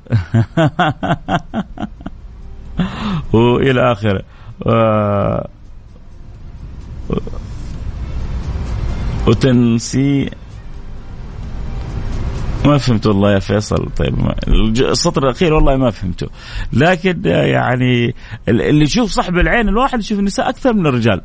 وإلى 3.33 3.91
آخره. 3.91 4.21
وتنسي. 9.27 10.29
ما 12.65 12.77
فهمت 12.77 13.07
والله 13.07 13.33
يا 13.33 13.39
فيصل. 13.39 13.89
طيب 13.97 14.15
السطر 14.79 15.23
الأخير 15.23 15.53
والله 15.53 15.77
ما 15.77 15.89
فهمته. 15.91 16.27
لكن 16.73 17.21
يعني 17.25 18.15
اللي 18.47 18.83
يشوف 18.83 19.11
صاحب 19.11 19.37
العين 19.37 19.69
الواحد 19.69 19.99
يشوف 19.99 20.19
النساء 20.19 20.49
أكثر 20.49 20.73
من 20.73 20.87
الرجال. 20.87 21.21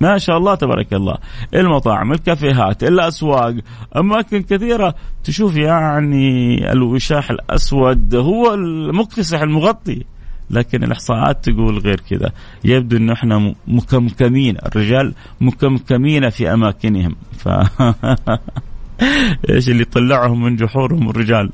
ما 0.00 0.18
شاء 0.18 0.36
الله 0.36 0.54
تبارك 0.54 0.92
الله. 0.92 1.16
المطاعم 1.54 2.12
الكافيهات 2.12 2.84
الأسواق 2.84 3.54
أماكن 3.96 4.42
كثيرة 4.42 4.94
تشوف 5.24 5.56
يعني 5.56 6.58
الوشاح 6.72 7.30
الأسود 7.30 8.14
هو 8.14 8.54
المكتسح 8.54 9.40
المغطي. 9.40 10.04
لكن 10.50 10.84
الإحصاءات 10.84 11.44
تقول 11.48 11.78
غير 11.78 12.00
كذا. 12.10 12.32
يبدو 12.64 12.96
إنه 12.96 13.12
إحنا 13.12 13.54
مكمكمين 13.68 14.56
الرجال 14.66 15.14
مكمكمين 15.40 16.30
في 16.30 16.52
أماكنهم. 16.52 17.16
ف 17.38 17.48
إيش 19.50 19.68
اللي 19.68 19.84
طلعهم 19.84 20.42
من 20.42 20.56
جحورهم 20.56 21.10
الرجال؟ 21.10 21.50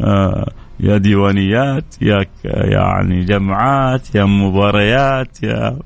آه 0.00 0.52
يا 0.80 0.98
ديوانيات 0.98 1.84
يا 2.02 2.26
يعني 2.44 3.24
جمعات 3.24 4.14
يا 4.14 4.24
مباريات 4.24 5.42
يا 5.42 5.78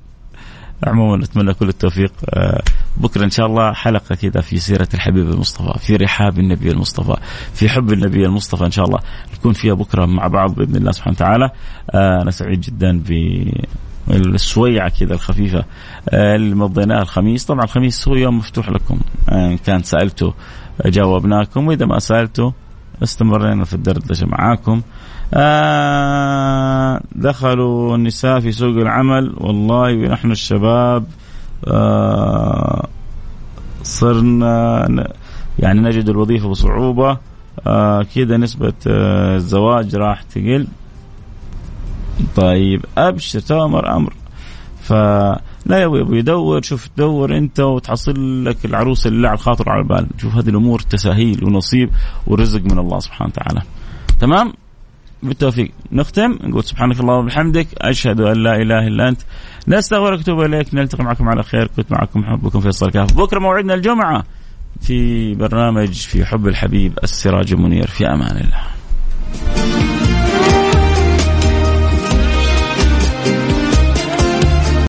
عموما 0.87 1.17
نتمنى 1.17 1.55
كل 1.55 1.69
التوفيق. 1.69 2.13
آه، 2.31 2.63
بكرة 2.97 3.25
إن 3.25 3.31
شاء 3.31 3.47
الله 3.47 3.73
حلقة 3.73 4.15
كذا 4.15 4.41
في 4.41 4.59
سيرة 4.59 4.89
الحبيب 4.95 5.31
المصطفى 5.31 5.79
في 5.79 5.97
رحاب 5.97 6.39
النبي 6.39 6.71
المصطفى 6.71 7.17
في 7.55 7.69
حب 7.69 7.93
النبي 7.93 8.27
المصطفى 8.27 8.65
إن 8.65 8.71
شاء 8.71 8.85
الله 8.85 8.99
نكون 9.35 9.53
فيها 9.53 9.75
بكرة 9.75 10.07
مع 10.07 10.27
بعض 10.27 10.55
بإذن 10.55 10.77
الله 10.77 10.93
سبحانه 10.93 11.17
وتعالى. 11.17 11.51
آه، 11.91 12.23
أنا 12.23 12.31
سعيد 12.31 12.61
جدا 12.61 12.99
ب 12.99 13.13
السويعة 14.11 14.89
كذا 14.89 15.15
الخفيفة 15.15 15.65
آه، 16.09 16.35
اللي 16.35 16.55
مضيناها 16.55 17.03
الخميس. 17.03 17.45
طبعا 17.45 17.65
الخميس 17.65 18.09
هو 18.09 18.15
يوم 18.15 18.39
مفتوح 18.39 18.71
لكم 18.71 19.01
إن 19.33 19.57
كان 19.57 19.83
سألته 19.83 20.35
جاوبناكم 20.87 21.67
وإذا 21.67 21.87
ما 21.87 21.99
سألته 21.99 22.53
استمرينا 23.03 23.65
في 23.65 23.75
الدردشة 23.75 24.27
معاكم 24.27 24.83
آه 25.35 27.01
دخلوا 27.13 27.97
النساء 27.97 28.41
في 28.41 28.53
سوق 28.53 28.77
العمل 28.77 29.35
والله 29.37 29.97
ونحن 29.97 30.31
الشباب 30.31 31.05
آه 31.05 31.26
صرنا 33.83 34.89
يعني 35.59 35.81
نجد 35.81 36.09
الوظيفة 36.09 36.49
بصعوبة. 36.49 37.19
آه 37.67 38.03
كذا 38.15 38.37
نسبة 38.37 38.73
آه 38.87 39.37
الزواج 39.37 39.97
راح 39.97 40.23
تقل. 40.23 40.67
طيب 42.37 42.85
أبشر 42.99 43.41
تامر 43.41 43.97
أمر 43.97 44.13
فلا 44.83 45.41
يا 45.69 45.87
أبوي 45.87 46.23
دور 46.23 46.63
شوف 46.63 46.89
دور 46.97 47.37
أنت 47.37 47.61
وتحصل 47.61 48.45
لك 48.45 48.65
العروس 48.65 49.07
اللي 49.07 49.29
على 49.29 49.35
الخاطر 49.35 49.71
على 49.71 49.83
البال. 49.83 50.07
شوف 50.19 50.35
هذه 50.35 50.49
الأمور 50.49 50.81
تساهيل 50.81 51.45
ونصيب 51.45 51.91
ورزق 52.27 52.61
من 52.61 52.79
الله 52.79 52.99
سبحانه 52.99 53.31
وتعالى. 53.31 53.63
تمام؟ 54.21 54.53
بالتوفيق. 55.23 55.71
نختم 55.93 56.39
نقول 56.43 56.65
سبحانك 56.65 57.01
اللهم 57.01 57.25
وبحمدك 57.25 57.67
أشهد 57.79 58.21
أن 58.21 58.43
لا 58.43 58.57
إله 58.63 58.87
إلا 58.87 59.09
أنت. 59.09 59.21
نستغفرك 59.69 60.19
ونتوب 60.19 60.41
إليك. 60.41 60.75
نلتقي 60.75 61.05
معكم 61.05 61.29
على 61.29 61.43
خير. 61.43 61.67
كنت 61.77 61.93
معكم 61.93 62.25
حبكم 62.25 62.61
فيصل 62.61 62.91
كاف 62.91 63.13
بكرة 63.13 63.39
موعدنا 63.39 63.75
الجمعة 63.75 64.25
في 64.81 65.35
برنامج 65.35 65.93
في 65.93 66.25
حب 66.25 66.49
الحبيب 66.49 66.99
السراج 67.03 67.53
المنير. 67.53 67.87
في 67.87 68.07
أمان 68.07 68.37
الله. 68.37 69.96